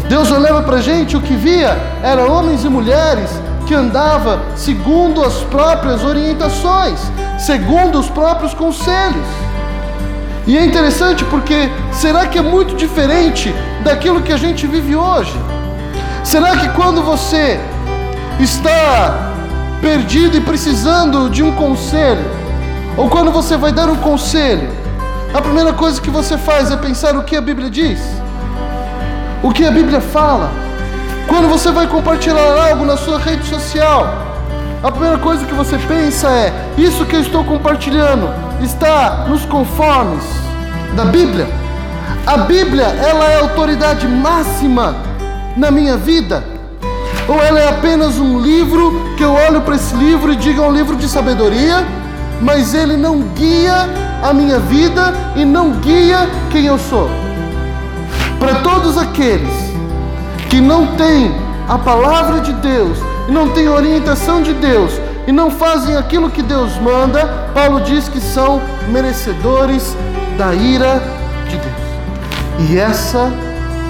Deus 0.08 0.32
olhava 0.32 0.62
para 0.64 0.78
a 0.78 0.82
gente, 0.82 1.18
o 1.18 1.22
que 1.22 1.36
via 1.36 1.78
era 2.02 2.32
homens 2.32 2.64
e 2.64 2.70
mulheres 2.70 3.30
que 3.66 3.74
andavam 3.74 4.40
segundo 4.56 5.24
as 5.24 5.42
próprias 5.44 6.04
orientações, 6.04 7.00
segundo 7.38 8.00
os 8.00 8.10
próprios 8.10 8.54
conselhos. 8.54 9.28
E 10.48 10.58
é 10.58 10.64
interessante 10.64 11.26
porque 11.26 11.70
será 11.92 12.26
que 12.26 12.38
é 12.38 12.42
muito 12.42 12.74
diferente 12.74 13.54
daquilo 13.84 14.22
que 14.22 14.32
a 14.32 14.38
gente 14.38 14.66
vive 14.66 14.96
hoje? 14.96 15.38
Será 16.24 16.56
que 16.56 16.70
quando 16.70 17.04
você 17.04 17.60
está 18.40 19.34
perdido 19.82 20.38
e 20.38 20.42
precisando 20.42 21.30
de 21.30 21.44
um 21.44 21.52
conselho, 21.52 22.24
ou 22.96 23.10
quando 23.10 23.30
você 23.30 23.58
vai 23.58 23.74
dar 23.74 23.90
um 23.90 23.98
conselho, 23.98 24.70
a 25.34 25.42
primeira 25.42 25.74
coisa 25.74 26.00
que 26.00 26.10
você 26.10 26.38
faz 26.38 26.72
é 26.72 26.78
pensar 26.78 27.18
o 27.18 27.24
que 27.24 27.36
a 27.36 27.42
Bíblia 27.42 27.70
diz, 27.70 28.00
o 29.44 29.52
que 29.52 29.66
a 29.66 29.72
Bíblia 29.72 30.00
fala. 30.00 30.50
Quando 31.28 31.50
você 31.50 31.72
vai 31.72 31.88
compartilhar 31.88 32.70
algo 32.70 32.86
na 32.86 32.96
sua 32.96 33.20
rede 33.20 33.46
social, 33.46 34.27
a 34.84 34.92
primeira 34.92 35.18
coisa 35.18 35.46
que 35.46 35.54
você 35.54 35.78
pensa 35.78 36.30
é: 36.30 36.54
isso 36.78 37.06
que 37.06 37.16
eu 37.16 37.22
estou 37.22 37.44
compartilhando 37.44 38.30
está 38.62 39.26
nos 39.28 39.46
conformes 39.46 40.24
da 40.96 41.06
Bíblia? 41.06 41.48
A 42.26 42.38
Bíblia, 42.38 42.84
ela 42.84 43.26
é 43.26 43.38
a 43.38 43.42
autoridade 43.42 44.08
máxima 44.08 44.96
na 45.56 45.72
minha 45.72 45.98
vida? 45.98 46.44
Ou 47.28 47.42
ela 47.42 47.60
é 47.60 47.70
apenas 47.70 48.18
um 48.20 48.40
livro 48.40 49.14
que 49.18 49.24
eu 49.24 49.34
olho 49.34 49.62
para 49.62 49.76
esse 49.76 49.96
livro 49.96 50.32
e 50.32 50.36
digo 50.36 50.62
é 50.62 50.68
um 50.68 50.72
livro 50.72 50.96
de 50.96 51.10
sabedoria, 51.10 51.86
mas 52.42 52.74
ele 52.74 52.96
não 52.96 53.20
guia 53.20 53.90
a 54.24 54.34
minha 54.34 54.60
vida 54.60 55.14
e 55.36 55.44
não 55.44 55.72
guia 55.72 56.30
quem 56.52 56.66
eu 56.66 56.78
sou? 56.78 57.10
Para 58.40 58.56
todos 58.56 58.98
aqueles 58.98 59.54
que 60.50 60.62
não 60.62 60.96
têm 60.96 61.34
a 61.68 61.78
palavra 61.78 62.40
de 62.40 62.54
Deus 62.54 63.07
e 63.28 63.32
não 63.32 63.50
têm 63.50 63.68
orientação 63.68 64.42
de 64.42 64.54
Deus 64.54 64.92
e 65.28 65.32
não 65.32 65.52
fazem 65.52 65.98
aquilo 65.98 66.30
que 66.30 66.42
Deus 66.42 66.78
manda, 66.78 67.26
Paulo 67.54 67.82
diz 67.82 68.08
que 68.08 68.22
são 68.22 68.62
merecedores 68.90 69.96
da 70.38 70.54
ira 70.54 71.02
de 71.50 71.58
Deus. 71.58 72.70
E 72.70 72.78
essa 72.78 73.32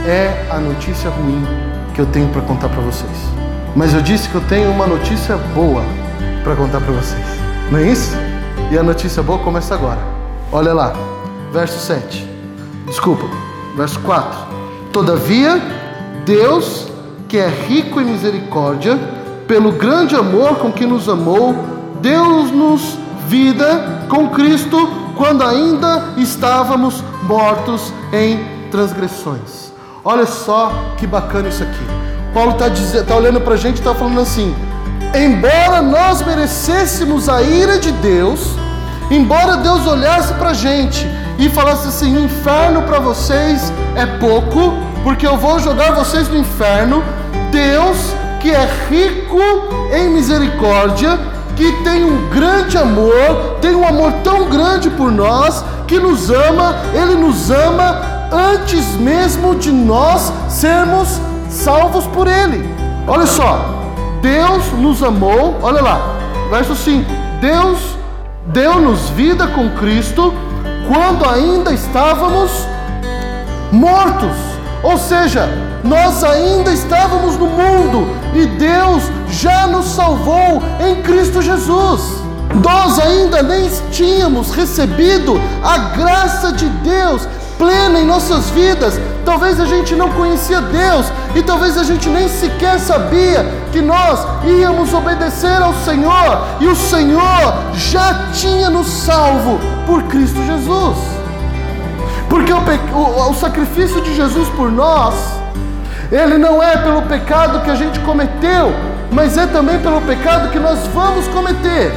é 0.08 0.48
a 0.50 0.58
notícia 0.58 1.10
ruim 1.10 1.46
que 1.94 2.02
eu 2.02 2.06
tenho 2.08 2.28
para 2.30 2.42
contar 2.42 2.70
para 2.70 2.82
vocês. 2.82 3.12
Mas 3.76 3.94
eu 3.94 4.02
disse 4.02 4.28
que 4.30 4.36
eu 4.36 4.42
tenho 4.42 4.72
uma 4.72 4.88
notícia 4.88 5.38
boa 5.54 5.84
para 6.44 6.56
contar 6.56 6.82
para 6.82 6.92
vocês. 6.92 7.26
Não 7.72 7.80
é 7.80 7.84
isso? 7.84 8.16
E 8.72 8.78
a 8.78 8.82
notícia 8.82 9.22
boa 9.22 9.38
começa 9.40 9.76
agora. 9.76 10.00
Olha 10.52 10.74
lá, 10.74 10.94
verso 11.54 11.78
7. 11.80 12.28
Desculpa, 12.88 13.26
verso 13.76 14.00
4. 14.00 14.40
Todavia, 14.92 15.62
Deus, 16.26 16.88
que 17.28 17.38
é 17.38 17.48
rico 17.48 18.02
em 18.02 18.06
misericórdia, 18.06 18.98
pelo 19.48 19.72
grande 19.72 20.16
amor 20.16 20.58
com 20.58 20.72
que 20.72 20.86
nos 20.86 21.08
amou, 21.08 21.56
deu-nos 22.02 22.98
vida 23.28 24.06
com 24.10 24.30
Cristo 24.30 24.90
quando 25.16 25.44
ainda 25.44 26.14
estávamos 26.18 27.04
mortos 27.24 27.94
em 28.14 28.46
transgressões. 28.70 29.72
Olha 30.04 30.26
só 30.26 30.72
que 30.98 31.08
bacana 31.08 31.50
isso 31.50 31.64
aqui. 31.64 31.86
Paulo 32.34 32.52
está 32.52 33.04
tá 33.04 33.16
olhando 33.16 33.42
para 33.42 33.56
a 33.56 33.58
gente 33.58 33.78
e 33.78 33.80
está 33.80 33.96
falando 33.96 34.20
assim: 34.20 34.56
embora 35.16 35.82
nós 35.82 36.22
merecêssemos 36.22 37.28
a 37.28 37.42
ira 37.42 37.80
de 37.80 37.92
Deus, 37.94 38.52
embora 39.10 39.58
Deus 39.58 39.88
olhasse 39.88 40.34
para 40.36 40.50
a 40.50 40.54
gente 40.54 41.06
e 41.40 41.50
falasse 41.50 41.88
assim: 41.88 42.24
inferno 42.24 42.84
para 42.84 43.00
vocês 43.00 43.72
é 43.96 44.06
pouco, 44.06 44.74
porque 45.04 45.26
eu 45.26 45.38
vou 45.38 45.60
jogar 45.60 45.94
vocês 45.94 46.28
no 46.30 46.38
inferno, 46.38 47.04
Deus, 47.52 48.14
que 48.48 48.54
é 48.54 48.70
rico 48.90 49.42
em 49.94 50.10
misericórdia, 50.10 51.20
que 51.54 51.70
tem 51.84 52.06
um 52.06 52.30
grande 52.30 52.78
amor, 52.78 53.58
tem 53.60 53.76
um 53.76 53.86
amor 53.86 54.14
tão 54.24 54.48
grande 54.48 54.90
por 54.90 55.12
nós, 55.12 55.66
que 55.86 56.00
nos 56.00 56.30
ama, 56.30 56.78
Ele 56.94 57.16
nos 57.16 57.52
ama 57.52 58.02
antes 58.32 58.96
mesmo 58.96 59.54
de 59.54 59.70
nós 59.70 60.32
sermos 60.48 61.20
salvos 61.50 62.08
por 62.08 62.26
Ele. 62.26 62.64
Olha 63.06 63.26
só, 63.26 63.60
Deus 64.22 64.72
nos 64.78 65.04
amou, 65.04 65.60
olha 65.62 65.82
lá, 65.82 66.16
verso 66.50 66.74
5: 66.74 67.04
Deus 67.42 67.98
deu-nos 68.46 69.10
vida 69.10 69.48
com 69.48 69.72
Cristo 69.72 70.34
quando 70.88 71.30
ainda 71.30 71.74
estávamos 71.74 72.50
mortos. 73.74 74.47
Ou 74.84 74.98
seja, 74.98 75.48
nós 75.84 76.24
ainda 76.24 76.72
estávamos 76.72 77.38
no 77.38 77.48
mundo 77.48 78.08
e 78.34 78.46
Deus 78.46 79.04
já 79.30 79.68
nos 79.68 79.86
salvou 79.86 80.62
em 80.80 81.02
Cristo 81.02 81.42
Jesus. 81.42 82.02
Nós 82.64 83.00
ainda 83.00 83.44
nem 83.44 83.70
tínhamos 83.92 84.52
recebido 84.52 85.40
a 85.64 85.78
graça 85.96 86.52
de 86.52 86.68
Deus 86.68 87.28
plena 87.58 88.00
em 88.00 88.06
nossas 88.06 88.50
vidas. 88.50 89.00
Talvez 89.26 89.60
a 89.60 89.66
gente 89.66 89.96
não 89.96 90.10
conhecia 90.10 90.62
Deus 90.62 91.08
e 91.36 91.42
talvez 91.42 91.78
a 91.78 91.84
gente 91.84 92.08
nem 92.08 92.30
sequer 92.30 92.80
sabia 92.80 93.46
que 93.72 93.82
nós 93.82 94.26
íamos 94.46 94.94
obedecer 94.94 95.62
ao 95.62 95.74
Senhor 95.74 96.48
e 96.60 96.68
o 96.68 96.76
Senhor 96.76 97.74
já 97.74 98.30
tinha 98.34 98.70
nos 98.70 98.88
salvo 98.88 99.60
por 99.86 100.04
Cristo 100.04 100.44
Jesus. 100.46 101.17
Porque 102.30 102.52
o, 102.52 102.58
o, 102.58 103.32
o 103.32 103.34
sacrifício 103.34 104.02
de 104.02 104.16
Jesus 104.16 104.48
por 104.50 104.72
nós, 104.72 105.14
ele 106.12 106.38
não 106.38 106.62
é 106.62 106.78
pelo 106.78 107.02
pecado 107.04 107.62
que 107.62 107.70
a 107.70 107.76
gente 107.76 108.00
cometeu, 108.02 108.74
mas 109.12 109.38
é 109.38 109.48
também 109.48 109.80
pelo 109.80 110.02
pecado 110.02 110.50
que 110.50 110.60
nós 110.60 110.80
vamos 110.94 111.28
cometer. 111.30 111.92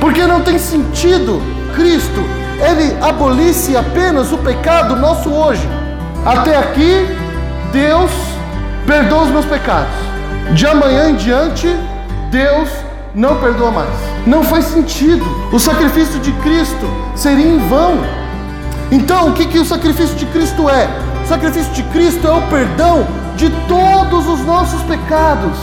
Porque 0.00 0.26
não 0.26 0.40
tem 0.40 0.58
sentido 0.58 1.42
Cristo 1.74 2.40
ele 2.60 2.94
abolisse 3.00 3.76
apenas 3.76 4.32
o 4.32 4.38
pecado 4.38 4.94
nosso 4.94 5.30
hoje. 5.30 5.66
Até 6.24 6.58
aqui, 6.58 7.06
Deus 7.72 8.10
perdoa 8.86 9.22
os 9.22 9.30
meus 9.30 9.46
pecados. 9.46 9.94
De 10.52 10.66
amanhã 10.66 11.08
em 11.08 11.16
diante, 11.16 11.74
Deus 12.30 12.68
não 13.14 13.36
perdoa 13.36 13.70
mais. 13.70 13.88
Não 14.26 14.44
faz 14.44 14.66
sentido. 14.66 15.24
O 15.52 15.58
sacrifício 15.58 16.20
de 16.20 16.32
Cristo 16.32 16.86
seria 17.16 17.46
em 17.46 17.58
vão. 17.68 17.98
Então, 18.90 19.28
o 19.28 19.32
que, 19.32 19.46
que 19.46 19.58
o 19.58 19.64
sacrifício 19.64 20.16
de 20.16 20.26
Cristo 20.26 20.68
é? 20.68 20.88
O 21.24 21.28
sacrifício 21.28 21.72
de 21.72 21.82
Cristo 21.84 22.26
é 22.26 22.32
o 22.32 22.42
perdão 22.42 23.06
de 23.36 23.48
todos 23.68 24.26
os 24.26 24.44
nossos 24.44 24.82
pecados. 24.82 25.56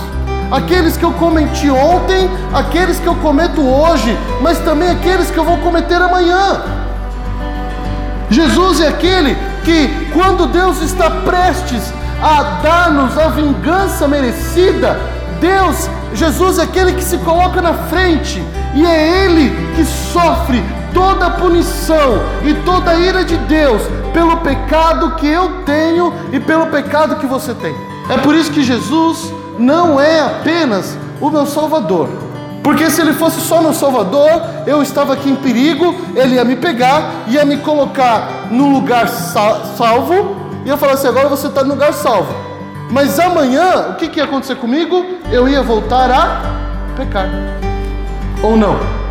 Aqueles 0.50 0.96
que 0.96 1.04
eu 1.04 1.12
cometi 1.12 1.70
ontem, 1.70 2.30
aqueles 2.54 3.00
que 3.00 3.08
eu 3.08 3.16
cometo 3.16 3.62
hoje, 3.62 4.18
mas 4.42 4.58
também 4.60 4.90
aqueles 4.90 5.30
que 5.30 5.38
eu 5.38 5.44
vou 5.44 5.58
cometer 5.58 6.02
amanhã. 6.02 6.62
Jesus 8.30 8.80
é 8.80 8.88
aquele 8.88 9.36
que, 9.66 10.10
quando 10.14 10.48
Deus 10.48 10.82
está 10.82 11.10
prestes 11.10 11.94
a 12.22 12.62
dar-nos 12.64 13.18
a 13.18 13.28
vingança 13.28 14.08
merecida, 14.08 14.98
Deus, 15.42 15.90
Jesus 16.14 16.60
é 16.60 16.64
aquele 16.64 16.94
que 16.94 17.04
se 17.04 17.18
coloca 17.20 17.62
na 17.62 17.74
frente 17.74 18.42
e 18.74 18.86
é 18.86 19.26
Ele 19.26 19.54
que 19.76 19.84
sofre 19.84 20.64
toda 20.94 21.30
punição 21.32 22.22
e 22.44 22.54
toda 22.66 22.96
ira 22.96 23.24
de 23.24 23.38
Deus 23.38 23.82
pelo 24.14 24.38
pecado 24.38 25.16
que 25.16 25.28
eu 25.28 25.64
tenho 25.66 26.14
e 26.32 26.40
pelo 26.40 26.68
pecado 26.68 27.16
que 27.18 27.26
você 27.26 27.54
tem. 27.54 27.76
É 28.10 28.18
por 28.18 28.36
isso 28.36 28.52
que 28.52 28.64
Jesus 28.64 29.34
não 29.60 30.00
é 30.00 30.22
apenas 30.22 30.98
o 31.20 31.30
meu 31.30 31.46
Salvador, 31.46 32.10
porque 32.64 32.90
se 32.90 33.02
ele 33.02 33.14
fosse 33.14 33.40
só 33.40 33.62
meu 33.62 33.74
Salvador, 33.74 34.42
eu 34.66 34.82
estava 34.82 35.14
aqui 35.14 35.30
em 35.30 35.36
perigo, 35.36 35.96
ele 36.16 36.36
ia 36.36 36.44
me 36.44 36.56
pegar, 36.56 37.24
ia 37.28 37.46
me 37.46 37.58
colocar 37.58 38.48
no 38.52 38.70
lugar 38.72 39.08
salvo, 39.08 40.36
e 40.66 40.70
eu 40.70 40.78
falar 40.78 40.94
assim: 40.94 41.08
agora 41.08 41.30
você 41.30 41.48
está 41.48 41.64
no 41.64 41.70
lugar 41.70 41.94
salvo. 41.94 42.34
Mas 42.90 43.20
amanhã, 43.20 43.92
o 43.92 43.96
que, 43.96 44.08
que 44.08 44.20
ia 44.20 44.26
acontecer 44.26 44.56
comigo? 44.56 45.06
Eu 45.32 45.48
ia 45.48 45.62
voltar 45.62 46.12
a 46.12 46.42
pecar. 46.96 47.30
Ou 48.44 48.58
não? 48.58 49.07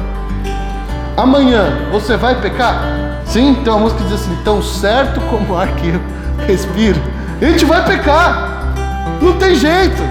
Amanhã 1.17 1.89
você 1.91 2.15
vai 2.15 2.35
pecar? 2.41 2.83
Sim, 3.25 3.55
tem 3.65 3.73
uma 3.73 3.81
música 3.81 4.03
que 4.03 4.09
diz 4.09 4.21
assim: 4.21 4.37
tão 4.45 4.63
certo 4.63 5.19
como 5.31 5.55
o 5.55 5.57
ar 5.57 5.69
que 5.69 5.89
eu 5.89 6.01
respiro. 6.47 7.01
A 7.41 7.45
gente 7.47 7.65
vai 7.65 7.83
pecar, 7.85 8.75
não 9.23 9.33
tem 9.35 9.55
jeito. 9.55 10.03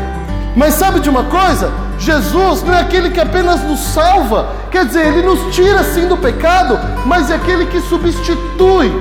Mas 0.56 0.74
sabe 0.74 1.00
de 1.00 1.10
uma 1.10 1.24
coisa? 1.26 1.72
Jesus 2.00 2.64
não 2.64 2.74
é 2.74 2.82
aquele 2.82 3.10
que 3.10 3.20
apenas 3.20 3.62
nos 3.64 3.80
salva, 3.80 4.50
quer 4.72 4.86
dizer, 4.86 5.06
ele 5.06 5.22
nos 5.22 5.54
tira 5.54 5.84
sim 5.84 6.08
do 6.08 6.18
pecado, 6.18 6.80
mas 7.06 7.30
é 7.30 7.36
aquele 7.36 7.66
que 7.68 7.82
substitui. 7.82 8.92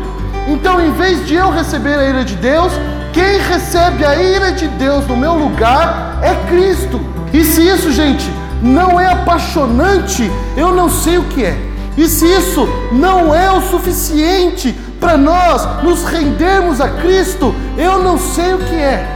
Então, 0.46 0.80
em 0.80 0.92
vez 0.92 1.26
de 1.26 1.34
eu 1.34 1.50
receber 1.50 1.98
a 1.98 2.04
ira 2.04 2.24
de 2.24 2.36
Deus, 2.36 2.72
quem 3.12 3.38
recebe 3.38 4.04
a 4.04 4.14
ira 4.16 4.52
de 4.52 4.68
Deus 4.68 5.06
no 5.06 5.16
meu 5.16 5.34
lugar 5.34 6.18
é 6.22 6.34
Cristo. 6.48 7.00
E 7.32 7.42
se 7.44 7.66
isso, 7.66 7.90
gente, 7.92 8.30
não 8.62 9.00
é 9.00 9.06
apaixonante, 9.06 10.30
eu 10.56 10.72
não 10.72 10.88
sei 10.88 11.18
o 11.18 11.24
que 11.24 11.44
é. 11.44 11.73
E 11.96 12.08
se 12.08 12.26
isso 12.26 12.68
não 12.92 13.34
é 13.34 13.50
o 13.52 13.60
suficiente 13.62 14.72
para 14.98 15.16
nós 15.16 15.82
nos 15.82 16.04
rendermos 16.04 16.80
a 16.80 16.88
Cristo, 16.88 17.54
eu 17.76 18.02
não 18.02 18.18
sei 18.18 18.54
o 18.54 18.58
que 18.58 18.74
é. 18.74 19.06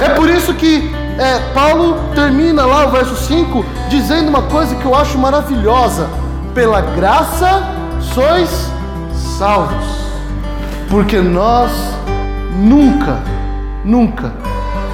É 0.00 0.08
por 0.10 0.28
isso 0.28 0.52
que 0.54 0.90
é, 1.18 1.38
Paulo 1.52 1.96
termina 2.14 2.66
lá 2.66 2.86
o 2.86 2.90
verso 2.90 3.14
5 3.14 3.64
dizendo 3.88 4.28
uma 4.28 4.42
coisa 4.42 4.74
que 4.74 4.84
eu 4.84 4.94
acho 4.94 5.16
maravilhosa: 5.16 6.08
pela 6.54 6.80
graça 6.80 7.62
sois 8.00 8.68
salvos, 9.38 9.86
porque 10.90 11.18
nós 11.18 11.70
nunca, 12.56 13.18
nunca 13.84 14.32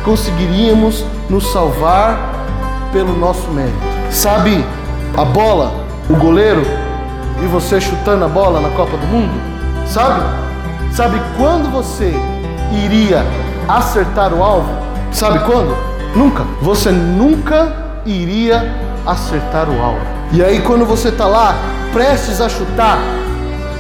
conseguiríamos 0.05 1.05
nos 1.29 1.51
salvar 1.53 2.19
pelo 2.93 3.17
nosso 3.17 3.51
mérito. 3.51 3.79
Sabe 4.11 4.65
a 5.17 5.25
bola, 5.25 5.73
o 6.09 6.17
goleiro 6.17 6.63
e 7.43 7.47
você 7.47 7.81
chutando 7.81 8.25
a 8.25 8.29
bola 8.29 8.61
na 8.61 8.71
Copa 8.71 8.97
do 8.97 9.07
Mundo? 9.07 9.33
Sabe? 9.87 10.23
Sabe 10.93 11.21
quando 11.37 11.71
você 11.71 12.15
iria 12.85 13.25
acertar 13.69 14.33
o 14.33 14.43
alvo? 14.43 14.69
Sabe 15.13 15.39
quando? 15.41 15.77
Nunca. 16.15 16.45
Você 16.61 16.91
nunca 16.91 17.73
iria 18.05 18.73
acertar 19.07 19.69
o 19.69 19.81
alvo. 19.81 20.01
E 20.33 20.43
aí, 20.43 20.61
quando 20.61 20.85
você 20.85 21.09
está 21.09 21.27
lá, 21.27 21.55
prestes 21.93 22.41
a 22.41 22.49
chutar, 22.49 22.99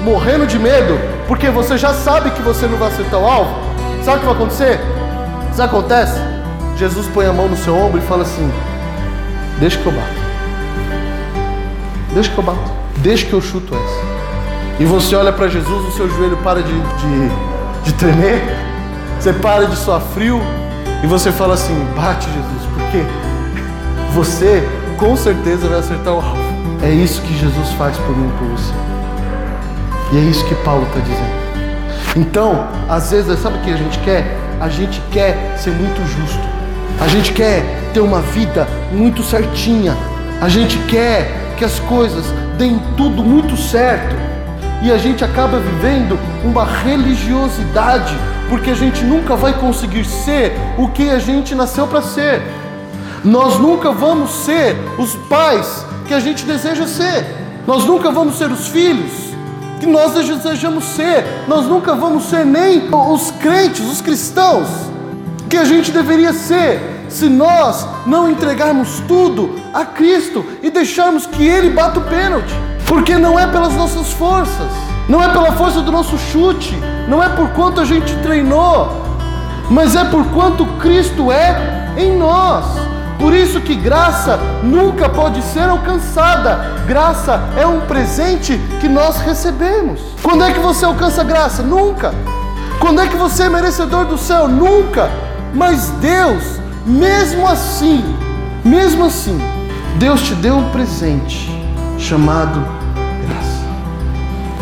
morrendo 0.03 0.47
de 0.47 0.59
medo, 0.59 0.99
porque 1.29 1.51
você 1.51 1.79
já 1.79 1.93
sabe 1.95 2.31
que 2.31 2.43
você 2.43 2.67
não 2.67 2.77
vai 2.77 2.89
acertar 2.89 3.21
o 3.21 3.27
alvo, 3.27 3.55
sabe 4.03 4.17
o 4.17 4.21
que 4.21 4.27
vai 4.27 4.35
acontecer? 4.35 4.81
Isso 5.53 5.63
acontece? 5.63 6.19
Jesus 6.77 7.07
põe 7.09 7.27
a 7.27 7.33
mão 7.33 7.49
no 7.49 7.57
seu 7.57 7.77
ombro 7.77 7.99
e 7.99 8.03
fala 8.03 8.23
assim: 8.23 8.51
Deixa 9.59 9.79
que 9.79 9.87
eu 9.87 9.93
bato. 9.93 10.21
Deixa 12.15 12.31
que 12.31 12.39
eu 12.39 12.45
bato. 12.45 12.80
Deixa 13.03 13.27
que 13.27 13.33
eu 13.33 13.41
chuto 13.41 13.75
essa. 13.75 14.21
E 14.79 14.85
você 14.85 15.15
olha 15.15 15.33
para 15.33 15.49
Jesus, 15.49 15.89
o 15.89 15.93
seu 15.93 16.09
joelho 16.09 16.37
para 16.39 16.63
de, 16.63 16.73
de, 16.73 17.85
de 17.85 17.93
tremer, 17.95 18.43
você 19.19 19.33
para 19.33 19.67
de 19.67 19.77
suar 19.77 20.01
frio, 20.01 20.41
e 21.03 21.07
você 21.07 21.33
fala 21.33 21.55
assim: 21.55 21.75
bate, 21.97 22.27
Jesus, 22.27 22.63
porque 22.75 23.05
você 24.13 24.67
com 24.99 25.17
certeza 25.17 25.67
vai 25.67 25.79
acertar 25.79 26.15
o 26.15 26.17
alvo. 26.17 26.51
É 26.83 26.91
isso 26.91 27.21
que 27.23 27.37
Jesus 27.39 27.73
faz 27.79 27.97
por 27.99 28.17
mim 28.17 28.29
e 28.29 28.39
por 28.39 28.49
você. 28.49 28.73
E 30.13 30.19
é 30.19 30.21
isso 30.21 30.45
que 30.47 30.55
Paulo 30.57 30.87
está 30.87 31.01
dizendo. 31.01 31.41
Então, 32.17 32.69
às 32.89 33.11
vezes, 33.11 33.39
sabe 33.39 33.59
o 33.59 33.61
que 33.61 33.71
a 33.71 33.77
gente 33.77 33.99
quer? 34.01 34.37
A 34.61 34.69
gente 34.69 35.01
quer 35.13 35.57
ser 35.57 35.71
muito 35.71 36.01
justo. 36.07 36.43
A 37.01 37.09
gente 37.09 37.33
quer 37.33 37.65
ter 37.95 38.01
uma 38.01 38.21
vida 38.21 38.67
muito 38.93 39.23
certinha. 39.23 39.97
A 40.41 40.49
gente 40.49 40.77
quer 40.89 41.50
que 41.61 41.65
as 41.67 41.79
coisas 41.81 42.25
deem 42.57 42.81
tudo 42.97 43.23
muito 43.23 43.55
certo. 43.55 44.17
E 44.83 44.91
a 44.91 44.97
gente 44.97 45.23
acaba 45.23 45.59
vivendo 45.59 46.19
uma 46.43 46.65
religiosidade 46.65 48.17
porque 48.49 48.71
a 48.71 48.75
gente 48.75 49.05
nunca 49.05 49.37
vai 49.37 49.53
conseguir 49.53 50.07
ser 50.07 50.57
o 50.79 50.89
que 50.89 51.11
a 51.11 51.19
gente 51.19 51.55
nasceu 51.55 51.87
para 51.87 52.01
ser. 52.01 52.41
Nós 53.23 53.59
nunca 53.59 53.93
vamos 53.93 54.31
ser 54.31 54.75
os 54.97 55.15
pais 55.29 55.85
que 56.09 56.15
a 56.15 56.19
gente 56.19 56.47
deseja 56.47 56.87
ser. 56.87 57.27
Nós 57.67 57.85
nunca 57.85 58.11
vamos 58.11 58.39
ser 58.39 58.51
os 58.51 58.69
filhos 58.69 59.13
que 59.79 59.87
nós 59.87 60.15
desejamos 60.15 60.85
ser. 60.85 61.27
Nós 61.47 61.67
nunca 61.67 61.95
vamos 61.95 62.25
ser 62.25 62.47
nem 62.47 62.89
os 62.91 63.31
crentes, 63.33 63.87
os 63.87 64.01
cristãos 64.01 64.67
que 65.51 65.59
a 65.59 65.65
gente 65.65 65.91
deveria 65.91 66.33
ser 66.33 66.81
se 67.11 67.29
nós 67.29 67.87
não 68.07 68.31
entregarmos 68.31 69.01
tudo 69.07 69.61
a 69.75 69.85
Cristo 69.85 70.45
e 70.63 70.71
deixarmos 70.71 71.27
que 71.27 71.47
Ele 71.47 71.71
bata 71.71 71.99
o 71.99 72.05
pênalti. 72.05 72.55
Porque 72.87 73.17
não 73.19 73.39
é 73.39 73.47
pelas 73.47 73.75
nossas 73.75 74.13
forças 74.13 74.91
não 75.11 75.21
é 75.21 75.29
pela 75.29 75.51
força 75.53 75.81
do 75.81 75.91
nosso 75.91 76.17
chute, 76.17 76.73
não 77.09 77.21
é 77.21 77.29
por 77.31 77.49
quanto 77.49 77.81
a 77.81 77.85
gente 77.85 78.15
treinou, 78.19 79.05
mas 79.69 79.97
é 79.97 80.05
por 80.05 80.25
quanto 80.27 80.65
Cristo 80.79 81.33
é 81.33 81.97
em 81.97 82.17
nós. 82.17 82.65
Por 83.19 83.35
isso 83.35 83.61
que 83.61 83.75
graça 83.75 84.39
nunca 84.63 85.09
pode 85.09 85.43
ser 85.43 85.69
alcançada. 85.69 86.85
Graça 86.87 87.41
é 87.59 87.67
um 87.67 87.81
presente 87.81 88.57
que 88.81 88.89
nós 88.89 89.19
recebemos. 89.19 90.01
Quando 90.23 90.45
é 90.45 90.53
que 90.53 90.61
você 90.61 90.85
alcança 90.85 91.25
graça? 91.25 91.61
Nunca. 91.61 92.15
Quando 92.79 93.01
é 93.01 93.09
que 93.09 93.17
você 93.17 93.43
é 93.43 93.49
merecedor 93.49 94.05
do 94.05 94.17
céu? 94.17 94.47
Nunca. 94.47 95.11
Mas 95.53 95.89
Deus, 96.01 96.60
mesmo 96.87 97.47
assim, 97.47 98.03
mesmo 98.65 99.05
assim, 99.05 99.39
Deus 99.99 100.23
te 100.23 100.35
deu 100.35 100.57
um 100.57 100.71
presente 100.71 101.51
chamado 101.99 102.81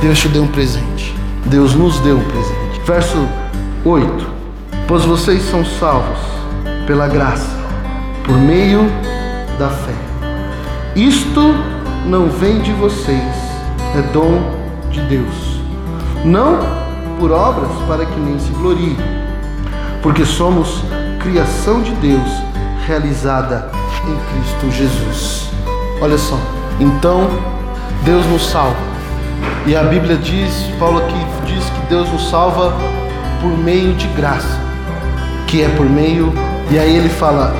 Deus 0.01 0.21
te 0.21 0.29
deu 0.29 0.45
um 0.45 0.49
presente. 0.49 1.15
Deus 1.47 1.75
nos 1.75 1.99
deu 2.01 2.19
um 2.19 2.25
presente. 2.25 2.81
Verso 2.87 3.17
8: 3.85 4.27
Pois 4.87 5.05
vocês 5.05 5.43
são 5.43 5.65
salvos 5.65 6.19
pela 6.87 7.09
graça, 7.09 7.51
por 8.25 8.39
meio 8.39 8.83
da 9.59 9.69
fé. 9.69 9.95
Isto 10.95 11.53
não 12.07 12.29
vem 12.29 12.61
de 12.61 12.73
vocês, 12.75 13.35
é 13.97 14.03
dom 14.13 14.41
de 14.91 15.01
Deus. 15.03 15.61
Não 16.25 16.61
por 17.19 17.33
obras 17.33 17.71
para 17.89 18.07
que 18.07 18.21
nem 18.21 18.39
se 18.39 18.53
glorie, 18.53 18.97
porque 20.01 20.25
somos 20.25 20.85
criação 21.19 21.83
de 21.83 21.93
Deus 21.93 22.29
realizada 22.87 23.71
em 24.07 24.17
Cristo 24.33 24.71
Jesus. 24.71 25.51
Olha 26.01 26.19
só, 26.19 26.39
então 26.81 27.29
Deus 28.05 28.25
nos 28.27 28.47
salva 28.47 28.89
e 29.67 29.77
a 29.77 29.83
Bíblia 29.83 30.17
diz, 30.17 30.65
Paulo 30.79 30.99
aqui 30.99 31.27
diz 31.47 31.65
que 31.65 31.87
Deus 31.89 32.11
nos 32.11 32.31
salva 32.31 32.73
por 33.41 33.57
meio 33.59 33.95
de 33.95 34.07
graça, 34.09 34.59
que 35.47 35.63
é 35.63 35.69
por 35.69 35.85
meio, 35.85 36.33
e 36.71 36.79
aí 36.79 36.97
ele 36.97 37.09
fala: 37.09 37.55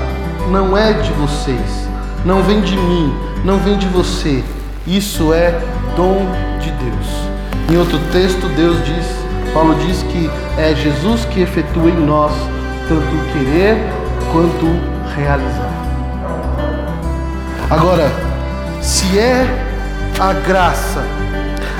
não 0.51 0.77
é 0.77 0.93
de 0.95 1.13
vocês, 1.13 1.89
não 2.25 2.43
vem 2.43 2.63
de 2.63 2.77
mim, 2.77 3.15
não 3.45 3.59
vem 3.59 3.77
de 3.77 3.87
você, 3.89 4.43
isso 4.87 5.35
é 5.35 5.51
dom 5.97 6.27
de 6.61 6.71
Deus. 6.71 7.29
Em 7.71 7.77
outro 7.77 7.99
texto, 8.11 8.49
Deus 8.57 8.83
diz, 8.85 9.07
Paulo 9.53 9.75
diz 9.87 10.03
que 10.05 10.31
é 10.57 10.75
Jesus 10.75 11.27
que 11.27 11.43
efetua 11.43 11.91
em 11.91 12.07
nós 12.07 12.33
tanto 12.89 13.33
querer 13.33 13.77
quanto 14.33 14.67
realizar. 15.15 15.73
Agora, 17.71 18.11
se 18.81 19.19
é 19.19 19.47
a 20.19 20.33
graça 20.33 21.03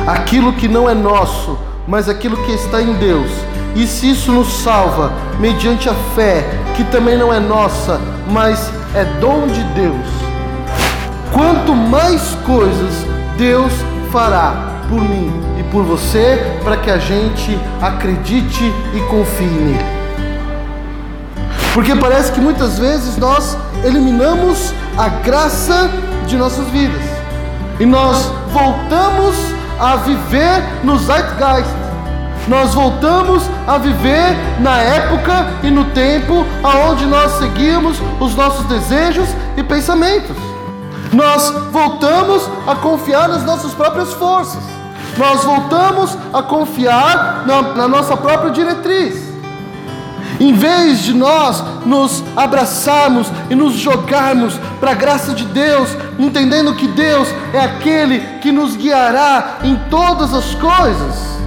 aquilo 0.07 0.53
que 0.53 0.69
não 0.69 0.89
é 0.89 0.95
nosso, 0.95 1.59
mas 1.87 2.09
aquilo 2.09 2.37
que 2.45 2.53
está 2.53 2.81
em 2.81 2.95
Deus. 2.95 3.31
E 3.75 3.87
se 3.87 4.11
isso 4.11 4.33
nos 4.33 4.49
salva 4.63 5.13
mediante 5.39 5.89
a 5.89 5.95
fé, 6.15 6.45
que 6.77 6.85
também 6.85 7.17
não 7.17 7.33
é 7.33 7.39
nossa, 7.41 8.01
mas 8.31 8.71
é 8.95 9.05
dom 9.21 9.47
de 9.47 9.63
Deus, 9.75 10.07
quanto 11.33 11.75
mais 11.75 12.37
coisas 12.47 13.07
Deus 13.37 13.73
fará 14.11 14.83
por 14.89 15.01
mim 15.01 15.31
e 15.59 15.63
por 15.65 15.85
você, 15.85 16.59
para 16.65 16.77
que 16.77 16.91
a 16.91 16.99
gente 16.99 17.59
acredite 17.81 18.65
e 18.95 19.01
confie 19.11 19.45
nele. 19.45 19.98
Porque 21.75 21.95
parece 21.95 22.33
que 22.33 22.41
muitas 22.41 22.79
vezes 22.79 23.17
nós 23.17 23.57
eliminamos 23.85 24.73
a 24.97 25.09
graça 25.09 25.91
de 26.27 26.37
nossas 26.37 26.67
vidas 26.69 27.03
e 27.79 27.87
nós 27.87 28.31
voltamos 28.53 29.37
a 29.79 29.97
viver 29.97 30.63
no 30.83 30.99
zeitgeist. 30.99 31.71
Nós 32.49 32.75
voltamos 32.75 33.43
a 33.67 33.77
viver 33.77 34.35
na 34.61 34.79
época 34.79 35.47
e 35.63 35.71
no 35.71 35.85
tempo 35.87 36.47
aonde 36.63 37.05
nós 37.05 37.33
seguíamos 37.33 37.99
os 38.19 38.35
nossos 38.35 38.65
desejos 38.67 39.29
e 39.57 39.63
pensamentos. 39.63 40.37
Nós 41.13 41.51
voltamos 41.71 42.49
a 42.67 42.75
confiar 42.75 43.29
nas 43.29 43.45
nossas 43.45 43.73
próprias 43.75 44.13
forças. 44.15 44.63
Nós 45.17 45.45
voltamos 45.45 46.17
a 46.33 46.43
confiar 46.43 47.45
na, 47.47 47.63
na 47.75 47.89
nossa 47.89 48.17
própria 48.17 48.51
diretriz. 48.51 49.28
Em 50.41 50.53
vez 50.53 51.03
de 51.03 51.15
nós 51.15 51.63
nos 51.85 52.23
abraçarmos 52.37 53.29
e 53.51 53.55
nos 53.55 53.75
jogarmos 53.75 54.55
para 54.79 54.93
a 54.93 54.95
graça 54.95 55.33
de 55.33 55.45
Deus, 55.45 55.89
entendendo 56.19 56.75
que 56.75 56.87
Deus 56.87 57.29
é 57.53 57.59
aquele 57.59 58.21
que 58.41 58.53
nos 58.53 58.77
guiará 58.77 59.59
em 59.65 59.75
todas 59.91 60.33
as 60.33 60.55
coisas. 60.55 61.39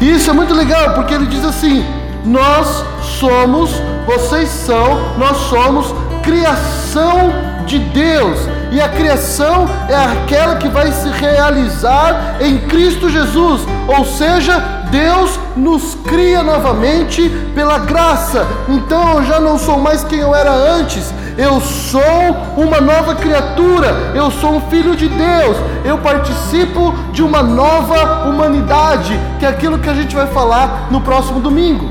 E 0.00 0.10
isso 0.12 0.30
é 0.30 0.32
muito 0.32 0.54
legal, 0.54 0.94
porque 0.94 1.14
ele 1.14 1.26
diz 1.26 1.44
assim: 1.44 1.84
Nós 2.24 2.84
somos, 3.18 3.70
vocês 4.06 4.48
são, 4.48 5.16
nós 5.18 5.36
somos 5.48 5.94
criação 6.22 7.32
de 7.66 7.78
Deus. 7.78 8.38
E 8.70 8.80
a 8.80 8.88
criação 8.88 9.68
é 9.88 9.94
aquela 9.94 10.56
que 10.56 10.68
vai 10.68 10.90
se 10.92 11.08
realizar 11.08 12.36
em 12.40 12.58
Cristo 12.58 13.08
Jesus, 13.08 13.62
ou 13.86 14.04
seja, 14.04 14.81
Deus 14.92 15.40
nos 15.56 15.94
cria 16.06 16.42
novamente 16.42 17.30
pela 17.54 17.78
graça. 17.78 18.46
Então 18.68 19.14
eu 19.14 19.24
já 19.24 19.40
não 19.40 19.58
sou 19.58 19.78
mais 19.78 20.04
quem 20.04 20.18
eu 20.18 20.34
era 20.34 20.52
antes. 20.52 21.12
Eu 21.38 21.62
sou 21.62 22.36
uma 22.58 22.78
nova 22.78 23.14
criatura, 23.14 24.12
eu 24.14 24.30
sou 24.30 24.56
um 24.56 24.60
filho 24.68 24.94
de 24.94 25.08
Deus, 25.08 25.56
eu 25.82 25.96
participo 25.96 26.92
de 27.10 27.22
uma 27.22 27.42
nova 27.42 28.28
humanidade, 28.28 29.18
que 29.38 29.46
é 29.46 29.48
aquilo 29.48 29.78
que 29.78 29.88
a 29.88 29.94
gente 29.94 30.14
vai 30.14 30.26
falar 30.26 30.88
no 30.90 31.00
próximo 31.00 31.40
domingo. 31.40 31.88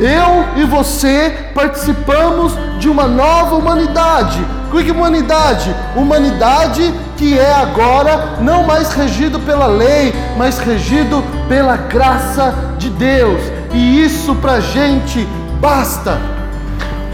Eu 0.00 0.46
e 0.56 0.64
você 0.64 1.50
participamos 1.54 2.54
de 2.78 2.88
uma 2.88 3.06
nova 3.06 3.56
humanidade. 3.56 4.40
Que 4.70 4.90
humanidade? 4.90 5.74
Humanidade 5.96 6.94
que 7.18 7.36
é 7.36 7.52
agora 7.52 8.36
não 8.40 8.62
mais 8.64 8.92
regido 8.92 9.40
pela 9.40 9.66
lei, 9.66 10.14
mas 10.36 10.58
regido 10.58 11.22
pela 11.48 11.76
graça 11.76 12.54
de 12.78 12.88
Deus. 12.90 13.42
E 13.74 14.04
isso 14.04 14.36
para 14.36 14.60
gente 14.60 15.26
basta. 15.60 16.18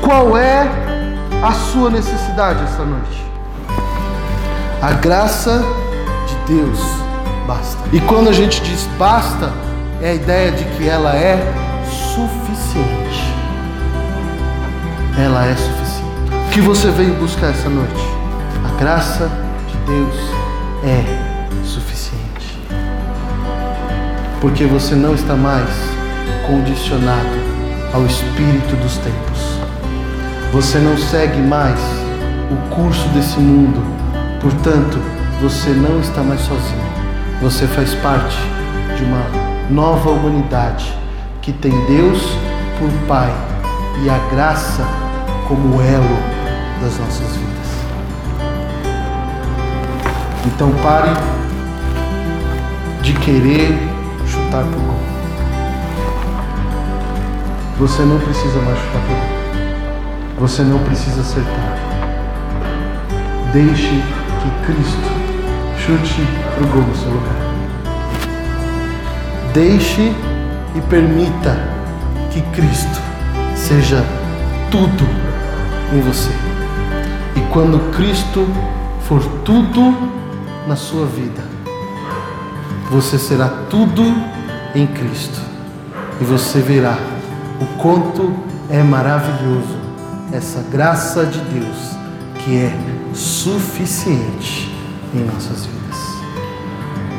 Qual 0.03 0.37
é 0.37 0.69
a 1.43 1.53
sua 1.53 1.91
necessidade 1.91 2.63
esta 2.63 2.85
noite? 2.85 3.25
A 4.83 4.93
graça 4.93 5.65
de 6.29 6.55
Deus 6.55 6.79
basta. 7.47 7.79
E 7.91 8.01
quando 8.01 8.29
a 8.29 8.33
gente 8.33 8.61
diz 8.61 8.87
basta, 8.99 9.51
é 10.03 10.11
a 10.11 10.15
ideia 10.15 10.53
de 10.53 10.65
que 10.77 10.87
ela 10.87 11.17
é 11.17 11.39
suficiente. 11.89 13.35
Ela 15.19 15.47
é 15.47 15.55
suficiente. 15.55 16.05
O 16.47 16.51
que 16.51 16.61
você 16.61 16.91
veio 16.91 17.15
buscar 17.15 17.49
essa 17.49 17.71
noite? 17.71 18.15
A 18.65 18.79
graça 18.79 19.29
de 19.29 19.44
Deus 19.87 20.15
é 20.85 21.65
suficiente. 21.65 22.59
Porque 24.41 24.67
você 24.67 24.95
não 24.95 25.15
está 25.15 25.35
mais 25.35 25.69
condicionado 26.47 27.55
ao 27.93 28.05
espírito 28.07 28.77
dos 28.83 28.97
tempos. 28.99 29.59
Você 30.53 30.79
não 30.79 30.97
segue 30.97 31.41
mais 31.41 31.79
o 32.51 32.75
curso 32.75 33.09
desse 33.09 33.39
mundo. 33.39 33.83
Portanto, 34.41 34.99
você 35.41 35.71
não 35.71 36.01
está 36.01 36.23
mais 36.23 36.41
sozinho. 36.41 36.85
Você 37.41 37.67
faz 37.67 37.95
parte 37.97 38.37
de 38.97 39.05
uma 39.05 39.25
nova 39.71 40.11
humanidade 40.11 40.95
que 41.43 41.53
tem 41.53 41.73
Deus 41.87 42.23
por 42.79 42.91
Pai 43.07 43.33
e 44.05 44.11
a 44.11 44.19
graça 44.31 44.85
como 45.49 45.81
elo 45.81 46.19
das 46.81 46.99
nossas 46.99 47.37
vidas. 47.37 47.64
Então 50.47 50.71
pare 50.83 51.11
de 53.03 53.15
querer 53.15 53.79
chutar 54.27 54.63
pro 54.65 54.81
gol. 54.81 55.01
Você 57.79 58.03
não 58.03 58.19
precisa 58.19 58.61
mais 58.61 58.79
chutar 58.79 59.01
pro 59.01 59.15
gol. 59.15 59.45
Você 60.41 60.63
não 60.63 60.79
precisa 60.81 61.23
acertar. 61.23 61.79
Deixe 63.53 64.03
que 64.43 64.67
Cristo 64.67 65.11
chute 65.79 66.27
pro 66.57 66.67
gol 66.69 66.83
no 66.83 66.95
seu 66.95 67.11
lugar. 67.11 67.37
Deixe 69.55 70.13
e 70.75 70.81
permita 70.91 71.57
que 72.31 72.43
Cristo 72.53 73.01
seja 73.55 74.05
tudo 74.71 75.07
em 75.93 76.01
você. 76.01 76.31
E 77.37 77.41
quando 77.53 77.79
Cristo 77.93 78.47
for 79.09 79.23
tudo 79.45 80.24
na 80.67 80.77
sua 80.77 81.07
vida, 81.07 81.43
você 82.91 83.19
será 83.19 83.49
tudo 83.69 84.03
em 84.75 84.87
Cristo. 84.87 85.41
E 86.21 86.25
você 86.25 86.61
verá 86.61 86.97
o 87.61 87.67
quanto 87.81 88.33
é 88.71 88.83
maravilhoso 88.83 89.79
essa 90.33 90.61
graça 90.71 91.27
de 91.27 91.39
Deus 91.39 91.77
que 92.45 92.57
é 92.57 92.73
suficiente 93.15 94.73
em 95.15 95.25
nossas 95.25 95.67
vidas. 95.67 95.99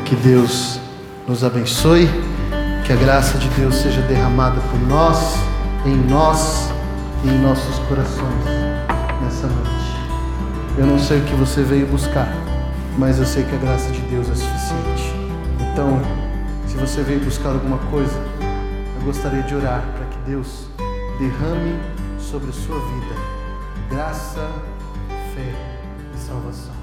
Que 0.04 0.16
Deus 0.16 0.80
nos 1.26 1.42
abençoe. 1.42 2.08
Que 2.84 2.92
a 2.92 2.96
graça 2.96 3.36
de 3.36 3.48
Deus 3.48 3.74
seja 3.74 4.00
derramada 4.02 4.60
por 4.60 4.78
nós, 4.88 5.34
em 5.84 5.96
nós 6.08 6.70
e 7.24 7.28
em 7.28 7.38
nossos 7.40 7.78
corações 7.88 8.44
nessa 9.20 9.48
noite. 9.48 9.76
Eu 10.78 10.86
não 10.86 10.98
sei 10.98 11.18
o 11.18 11.22
que 11.24 11.34
você 11.34 11.62
veio 11.62 11.84
buscar, 11.86 12.32
mas 12.98 13.18
eu 13.18 13.26
sei 13.26 13.44
que 13.44 13.54
a 13.54 13.58
graça 13.58 13.90
de 13.90 14.00
Deus 14.02 14.28
é 14.28 14.34
suficiente. 14.34 15.14
Então, 15.72 16.00
se 16.66 16.76
você 16.76 17.02
veio 17.02 17.20
buscar 17.20 17.50
alguma 17.50 17.78
coisa, 17.90 18.18
eu 18.98 19.04
gostaria 19.04 19.42
de 19.42 19.54
orar 19.54 19.82
para 19.96 20.06
que 20.06 20.18
Deus 20.30 20.68
derrame 21.18 21.78
sobre 22.18 22.50
a 22.50 22.52
sua 22.52 22.78
vida 22.78 23.36
graça, 23.88 24.50
fé 25.34 25.54
e 26.14 26.18
salvação. 26.18 26.75